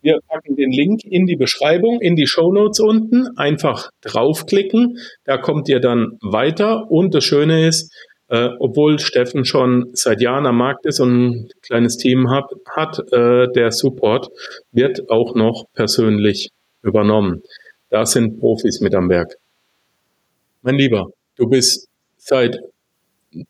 Wir 0.02 0.19
packen 0.28 0.56
den 0.56 0.72
Link 0.72 1.04
in 1.06 1.26
die 1.26 1.36
Beschreibung, 1.36 2.02
in 2.02 2.15
die 2.15 2.28
Show 2.28 2.52
Notes 2.52 2.80
unten. 2.80 3.38
Einfach 3.38 3.89
draufklicken. 4.02 4.98
Da 5.24 5.38
kommt 5.38 5.69
ihr 5.69 5.80
dann 5.80 6.17
weiter. 6.22 6.91
Und 6.91 7.13
das 7.13 7.24
Schöne 7.24 7.67
ist, 7.67 7.93
äh, 8.34 8.50
obwohl 8.58 8.98
Steffen 8.98 9.46
schon 9.46 9.91
seit 9.93 10.19
Jahren 10.19 10.48
am 10.48 10.58
Markt 10.58 10.88
ist 10.88 11.00
und 11.00 11.12
ein 11.12 11.50
kleines 11.62 11.98
Team 11.98 12.32
hat, 12.32 12.46
hat 12.76 12.98
äh, 13.13 13.48
der 13.54 13.72
Support 13.72 14.30
wird 14.72 15.08
auch 15.12 15.36
noch 15.36 15.65
persönlich 15.76 16.50
übernommen. 16.82 17.43
Da 17.91 18.08
sind 18.08 18.39
Profis 18.39 18.82
mit 18.82 18.96
am 18.96 19.08
Werk. 19.08 19.36
Mein 20.63 20.76
Lieber, 20.76 21.10
du 21.36 21.48
bist 21.48 21.89
seit 22.17 22.58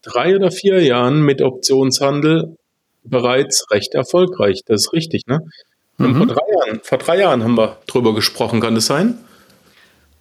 drei 0.02 0.36
oder 0.36 0.52
vier 0.52 0.84
Jahren 0.84 1.22
mit 1.22 1.42
Optionshandel 1.42 2.58
bereits 3.06 3.72
recht 3.72 3.94
erfolgreich. 3.94 4.64
Das 4.66 4.88
ist 4.88 4.94
richtig, 4.94 5.28
ne? 5.28 5.40
Mhm. 5.98 6.16
Vor, 6.18 6.26
drei 6.26 6.42
Jahren, 6.58 6.80
vor 6.84 6.98
drei 6.98 7.20
Jahren 7.20 7.44
haben 7.44 7.56
wir 7.56 7.78
drüber 7.88 8.14
gesprochen, 8.14 8.60
kann 8.60 8.76
das 8.76 8.88
sein? 8.88 9.18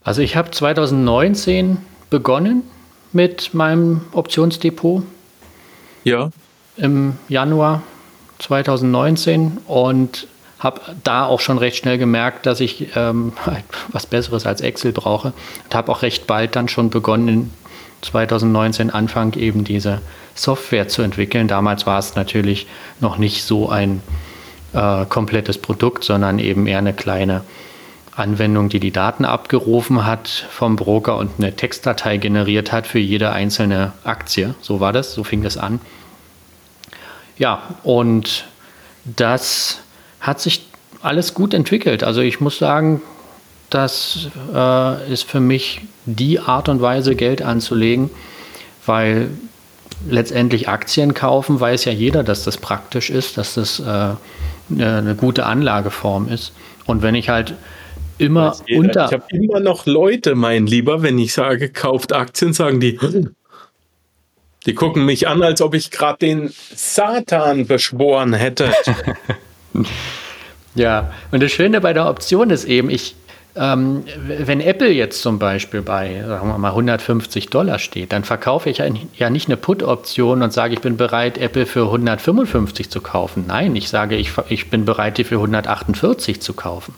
Also 0.05 0.23
ich 0.23 0.37
habe 0.37 0.53
2019 0.53 1.79
begonnen 2.11 2.63
mit 3.13 3.55
meinem 3.55 4.03
Optionsdepot. 4.13 5.03
Ja. 6.05 6.31
Im 6.77 7.17
Januar 7.29 7.83
2019 8.39 9.59
und 9.67 10.27
habe 10.59 10.81
da 11.03 11.27
auch 11.27 11.41
schon 11.41 11.59
recht 11.59 11.77
schnell 11.77 11.99
gemerkt, 11.99 12.47
dass 12.47 12.61
ich 12.61 12.97
ähm, 12.97 13.33
was 13.89 14.07
Besseres 14.07 14.47
als 14.47 14.61
Excel 14.61 14.93
brauche 14.93 15.33
und 15.65 15.75
habe 15.75 15.91
auch 15.91 16.03
recht 16.03 16.27
bald 16.27 16.57
dann 16.57 16.69
schon 16.69 16.91
begonnen, 16.91 17.53
2019 18.03 18.91
Anfang 18.91 19.35
eben 19.35 19.65
diese 19.65 20.01
Software 20.35 20.89
zu 20.89 21.03
entwickeln. 21.03 21.47
Damals 21.47 21.87
war 21.87 21.99
es 21.99 22.17
natürlich 22.17 22.67
noch 23.01 23.19
nicht 23.19 23.45
so 23.45 23.69
ein 23.69 24.03
äh, 24.73 25.05
komplettes 25.07 25.59
Produkt, 25.59 26.05
sondern 26.05 26.39
eben 26.39 26.67
eher 26.67 26.79
eine 26.79 26.95
kleine 26.95 27.43
Anwendung, 28.15 28.69
die 28.69 28.81
die 28.81 28.91
Daten 28.91 29.25
abgerufen 29.25 30.05
hat 30.07 30.29
vom 30.51 30.77
Broker 30.77 31.17
und 31.17 31.31
eine 31.39 31.57
Textdatei 31.57 32.19
generiert 32.19 32.71
hat 32.71 32.87
für 32.87 32.99
jede 32.99 33.33
einzelne 33.33 33.93
Aktie. 34.05 34.55
So 34.61 34.81
war 34.81 34.93
das, 34.93 35.15
so 35.15 35.25
fing 35.25 35.43
das 35.43 35.57
an. 35.57 35.81
Ja, 37.39 37.63
und 37.83 38.45
das 39.05 39.81
hat 40.21 40.41
sich 40.41 40.67
alles 41.01 41.35
gut 41.35 41.55
entwickelt. 41.55 42.05
Also 42.05 42.21
ich 42.21 42.41
muss 42.41 42.59
sagen, 42.59 43.01
das 43.71 44.29
äh, 44.55 45.13
ist 45.13 45.25
für 45.25 45.41
mich 45.41 45.81
die 46.05 46.39
Art 46.39 46.69
und 46.69 46.83
Weise, 46.83 47.15
Geld 47.17 47.41
anzulegen, 47.41 48.11
weil 48.85 49.31
letztendlich 50.07 50.69
Aktien 50.69 51.15
kaufen, 51.15 51.59
weiß 51.59 51.87
ja 51.87 51.93
jeder, 51.93 52.23
dass 52.23 52.45
das 52.45 52.59
praktisch 52.59 53.09
ist, 53.09 53.39
dass 53.39 53.55
das 53.55 53.81
äh, 53.81 54.15
eine 54.71 55.15
gute 55.17 55.47
Anlageform 55.47 56.29
ist. 56.29 56.53
Und 56.85 57.03
wenn 57.03 57.15
ich 57.15 57.31
halt 57.31 57.55
immer 58.23 58.57
unter. 58.75 59.07
Ich 59.07 59.13
habe 59.13 59.25
immer 59.31 59.61
noch 59.61 59.87
Leute, 59.87 60.35
mein 60.35 60.67
Lieber, 60.67 61.03
wenn 61.03 61.19
ich 61.19 61.35
sage, 61.35 61.69
kauft 61.69 62.13
Aktien, 62.13 62.53
sagen 62.53 62.81
die, 62.81 62.99
die 64.67 64.75
gucken 64.75 65.05
mich 65.05 65.29
an, 65.29 65.43
als 65.43 65.61
ob 65.61 65.75
ich 65.75 65.91
gerade 65.91 66.19
den 66.19 66.53
Satan 66.75 67.67
beschworen 67.67 68.33
hätte. 68.33 68.73
ja, 70.75 71.13
und 71.31 71.43
das 71.43 71.53
Schöne 71.53 71.81
bei 71.81 71.93
der 71.93 72.09
Option 72.09 72.51
ist 72.51 72.65
eben, 72.65 72.89
ich, 72.89 73.17
ähm, 73.55 74.05
wenn 74.17 74.61
Apple 74.61 74.91
jetzt 74.91 75.21
zum 75.21 75.39
Beispiel 75.39 75.83
bei, 75.83 76.23
sagen 76.27 76.49
wir 76.49 76.59
mal, 76.59 76.71
150 76.71 77.49
Dollar 77.49 77.79
steht, 77.79 78.13
dann 78.13 78.25
verkaufe 78.25 78.71
ich 78.71 78.79
ja 78.79 79.31
nicht 79.31 79.49
eine 79.49 79.57
Put-Option 79.57 80.43
und 80.43 80.53
sage, 80.53 80.75
ich 80.75 80.81
bin 80.81 80.97
bereit, 80.97 81.37
Apple 81.39 81.67
für 81.67 81.85
155 81.87 82.89
zu 82.89 83.01
kaufen. 83.01 83.45
Nein, 83.49 83.77
ich 83.77 83.89
sage, 83.89 84.17
ich, 84.17 84.33
ich 84.49 84.71
bin 84.71 84.85
bereit, 84.85 85.19
die 85.19 85.25
für 85.25 85.35
148 85.37 86.41
zu 86.41 86.55
kaufen 86.55 86.95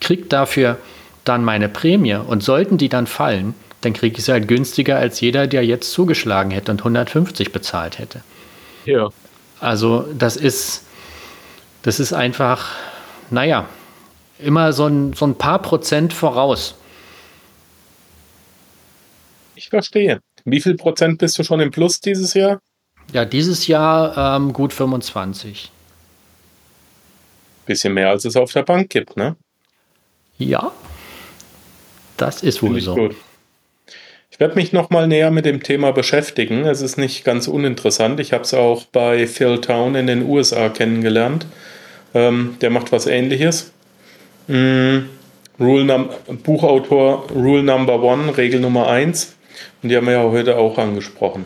kriege 0.00 0.24
dafür 0.24 0.78
dann 1.24 1.44
meine 1.44 1.68
Prämie 1.68 2.14
und 2.14 2.42
sollten 2.42 2.78
die 2.78 2.88
dann 2.88 3.06
fallen, 3.06 3.54
dann 3.80 3.92
kriege 3.92 4.18
ich 4.18 4.24
sie 4.24 4.32
halt 4.32 4.48
günstiger 4.48 4.98
als 4.98 5.20
jeder, 5.20 5.46
der 5.46 5.64
jetzt 5.64 5.92
zugeschlagen 5.92 6.50
hätte 6.50 6.72
und 6.72 6.80
150 6.80 7.52
bezahlt 7.52 7.98
hätte. 7.98 8.22
Ja. 8.84 9.08
Also 9.60 10.06
das 10.16 10.36
ist, 10.36 10.84
das 11.82 12.00
ist 12.00 12.12
einfach, 12.12 12.70
naja, 13.30 13.68
immer 14.38 14.72
so 14.72 14.86
ein, 14.86 15.12
so 15.12 15.26
ein 15.26 15.36
paar 15.36 15.60
Prozent 15.60 16.12
voraus. 16.12 16.74
Ich 19.54 19.68
verstehe. 19.68 20.20
Wie 20.44 20.60
viel 20.60 20.76
Prozent 20.76 21.18
bist 21.18 21.38
du 21.38 21.44
schon 21.44 21.60
im 21.60 21.70
Plus 21.70 22.00
dieses 22.00 22.34
Jahr? 22.34 22.60
Ja, 23.12 23.24
dieses 23.24 23.66
Jahr 23.66 24.36
ähm, 24.36 24.52
gut 24.52 24.72
25. 24.72 25.70
Bisschen 27.66 27.94
mehr, 27.94 28.10
als 28.10 28.24
es 28.24 28.36
auf 28.36 28.52
der 28.52 28.62
Bank 28.62 28.88
gibt, 28.88 29.16
ne? 29.16 29.36
Ja, 30.40 30.72
das 32.16 32.42
ist 32.42 32.62
wohl 32.62 32.80
so. 32.80 32.94
Gut. 32.94 33.16
Ich 34.30 34.40
werde 34.40 34.54
mich 34.54 34.72
nochmal 34.72 35.06
näher 35.06 35.30
mit 35.30 35.44
dem 35.44 35.62
Thema 35.62 35.92
beschäftigen. 35.92 36.64
Es 36.64 36.80
ist 36.80 36.96
nicht 36.96 37.24
ganz 37.24 37.46
uninteressant. 37.46 38.20
Ich 38.20 38.32
habe 38.32 38.44
es 38.44 38.54
auch 38.54 38.84
bei 38.86 39.26
Phil 39.26 39.60
Town 39.60 39.94
in 39.94 40.06
den 40.06 40.26
USA 40.26 40.70
kennengelernt. 40.70 41.44
Ähm, 42.14 42.56
der 42.62 42.70
macht 42.70 42.90
was 42.90 43.06
ähnliches. 43.06 43.70
Mm, 44.48 45.00
Rule 45.60 46.08
Buchautor 46.42 47.26
Rule 47.30 47.62
Number 47.62 48.02
One, 48.02 48.34
Regel 48.34 48.60
Nummer 48.60 48.88
1. 48.88 49.36
Und 49.82 49.90
die 49.90 49.96
haben 49.96 50.06
wir 50.06 50.14
ja 50.14 50.22
heute 50.22 50.56
auch 50.56 50.78
angesprochen. 50.78 51.44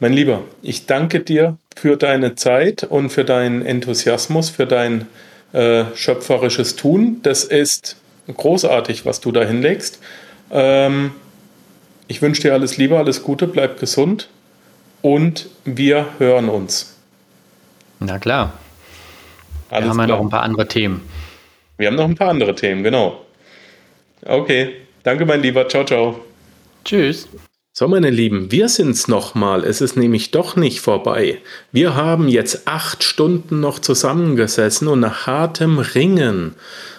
Mein 0.00 0.14
Lieber, 0.14 0.42
ich 0.62 0.86
danke 0.86 1.20
dir 1.20 1.58
für 1.76 1.98
deine 1.98 2.34
Zeit 2.34 2.84
und 2.84 3.10
für 3.10 3.24
deinen 3.24 3.60
Enthusiasmus, 3.60 4.48
für 4.48 4.66
dein 4.66 5.06
äh, 5.52 5.84
schöpferisches 5.94 6.76
Tun. 6.76 7.20
Das 7.22 7.44
ist 7.44 7.96
großartig, 8.32 9.04
was 9.04 9.20
du 9.20 9.32
da 9.32 9.44
hinlegst. 9.44 10.00
Ähm, 10.50 11.12
ich 12.08 12.20
wünsche 12.22 12.42
dir 12.42 12.52
alles 12.52 12.76
Liebe, 12.76 12.98
alles 12.98 13.22
Gute, 13.22 13.46
bleib 13.46 13.80
gesund 13.80 14.28
und 15.00 15.48
wir 15.64 16.06
hören 16.18 16.48
uns. 16.48 16.96
Na 18.00 18.18
klar. 18.18 18.52
Alles 19.70 19.86
wir 19.86 19.90
haben 19.90 20.00
ja 20.00 20.06
noch 20.06 20.20
ein 20.20 20.28
paar 20.28 20.42
andere 20.42 20.68
Themen. 20.68 21.00
Wir 21.78 21.88
haben 21.88 21.96
noch 21.96 22.04
ein 22.04 22.14
paar 22.14 22.28
andere 22.28 22.54
Themen, 22.54 22.82
genau. 22.82 23.24
Okay. 24.24 24.76
Danke, 25.02 25.24
mein 25.24 25.40
Lieber. 25.40 25.68
Ciao, 25.68 25.84
ciao. 25.84 26.20
Tschüss. 26.84 27.28
So, 27.74 27.88
meine 27.88 28.10
Lieben, 28.10 28.52
wir 28.52 28.68
sind's 28.68 29.08
nochmal. 29.08 29.64
Es 29.64 29.80
ist 29.80 29.96
nämlich 29.96 30.30
doch 30.30 30.56
nicht 30.56 30.80
vorbei. 30.82 31.38
Wir 31.72 31.96
haben 31.96 32.28
jetzt 32.28 32.68
acht 32.68 33.02
Stunden 33.02 33.60
noch 33.60 33.78
zusammengesessen 33.78 34.88
und 34.88 35.00
nach 35.00 35.26
hartem 35.26 35.78
Ringen 35.78 36.54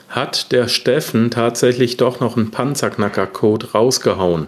hat 0.09 0.51
der 0.51 0.67
Steffen 0.67 1.30
tatsächlich 1.30 1.97
doch 1.97 2.19
noch 2.19 2.38
einen 2.38 2.49
Panzerknacker-Code 2.49 3.74
rausgehauen. 3.74 4.47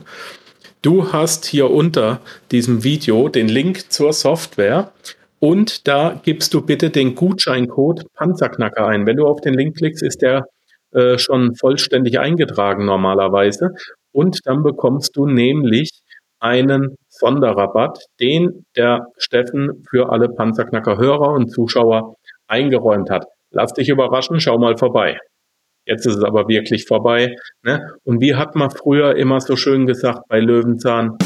Du 0.81 1.13
hast 1.13 1.45
hier 1.45 1.69
unter 1.69 2.21
diesem 2.49 2.83
Video 2.83 3.29
den 3.29 3.47
Link 3.47 3.91
zur 3.91 4.11
Software 4.11 4.91
und 5.37 5.87
da 5.87 6.19
gibst 6.23 6.55
du 6.55 6.61
bitte 6.61 6.89
den 6.89 7.13
Gutscheincode 7.13 8.01
Panzerknacker 8.15 8.87
ein. 8.87 9.05
Wenn 9.05 9.17
du 9.17 9.27
auf 9.27 9.41
den 9.41 9.53
Link 9.53 9.77
klickst, 9.77 10.01
ist 10.01 10.23
der 10.23 10.47
äh, 10.91 11.19
schon 11.19 11.53
vollständig 11.53 12.17
eingetragen 12.17 12.85
normalerweise. 12.85 13.75
Und 14.11 14.39
dann 14.45 14.63
bekommst 14.63 15.15
du 15.17 15.27
nämlich 15.27 16.01
einen 16.39 16.97
Sonderrabatt, 17.09 17.99
den 18.19 18.65
der 18.75 19.07
Steffen 19.17 19.85
für 19.89 20.09
alle 20.11 20.29
Panzerknacker-Hörer 20.29 21.33
und 21.33 21.49
Zuschauer 21.49 22.15
eingeräumt 22.47 23.09
hat. 23.09 23.25
Lass 23.51 23.73
dich 23.73 23.89
überraschen, 23.89 24.39
schau 24.39 24.57
mal 24.57 24.77
vorbei. 24.77 25.17
Jetzt 25.85 26.05
ist 26.05 26.15
es 26.15 26.23
aber 26.23 26.47
wirklich 26.47 26.85
vorbei. 26.85 27.35
Ne? 27.63 27.91
Und 28.03 28.19
wie 28.19 28.35
hat 28.35 28.55
man 28.55 28.71
früher 28.71 29.15
immer 29.15 29.39
so 29.39 29.55
schön 29.55 29.85
gesagt 29.85 30.27
bei 30.27 30.39
Löwenzahn? 30.39 31.17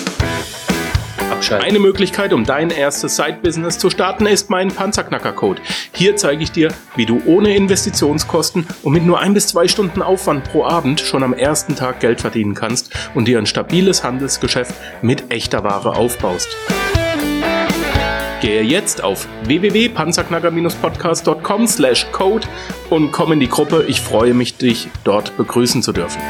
Abschalten. 1.49 1.67
Eine 1.67 1.79
Möglichkeit, 1.79 2.33
um 2.33 2.45
dein 2.45 2.69
erstes 2.69 3.15
Side-Business 3.15 3.79
zu 3.79 3.89
starten, 3.89 4.25
ist 4.25 4.49
mein 4.49 4.69
Panzerknacker-Code. 4.69 5.61
Hier 5.93 6.15
zeige 6.15 6.43
ich 6.43 6.51
dir, 6.51 6.69
wie 6.95 7.05
du 7.05 7.21
ohne 7.25 7.55
Investitionskosten 7.55 8.67
und 8.83 8.93
mit 8.93 9.05
nur 9.05 9.19
ein 9.19 9.33
bis 9.33 9.47
zwei 9.47 9.67
Stunden 9.67 10.01
Aufwand 10.01 10.45
pro 10.45 10.63
Abend 10.63 11.01
schon 11.01 11.23
am 11.23 11.33
ersten 11.33 11.75
Tag 11.75 11.99
Geld 11.99 12.21
verdienen 12.21 12.53
kannst 12.53 12.93
und 13.15 13.27
dir 13.27 13.39
ein 13.39 13.45
stabiles 13.45 14.03
Handelsgeschäft 14.03 14.75
mit 15.01 15.31
echter 15.31 15.63
Ware 15.63 15.95
aufbaust. 15.95 16.49
Gehe 18.41 18.61
jetzt 18.61 19.03
auf 19.03 19.27
www.panzerknacker-podcast.com 19.43 21.67
slash 21.67 22.07
code 22.11 22.47
und 22.89 23.11
komm 23.11 23.33
in 23.33 23.41
die 23.41 23.49
Gruppe. 23.49 23.83
Ich 23.87 23.99
freue 23.99 24.33
mich, 24.33 24.55
dich 24.55 24.87
dort 25.03 25.35
begrüßen 25.35 25.83
zu 25.83 25.91
dürfen. 25.91 26.21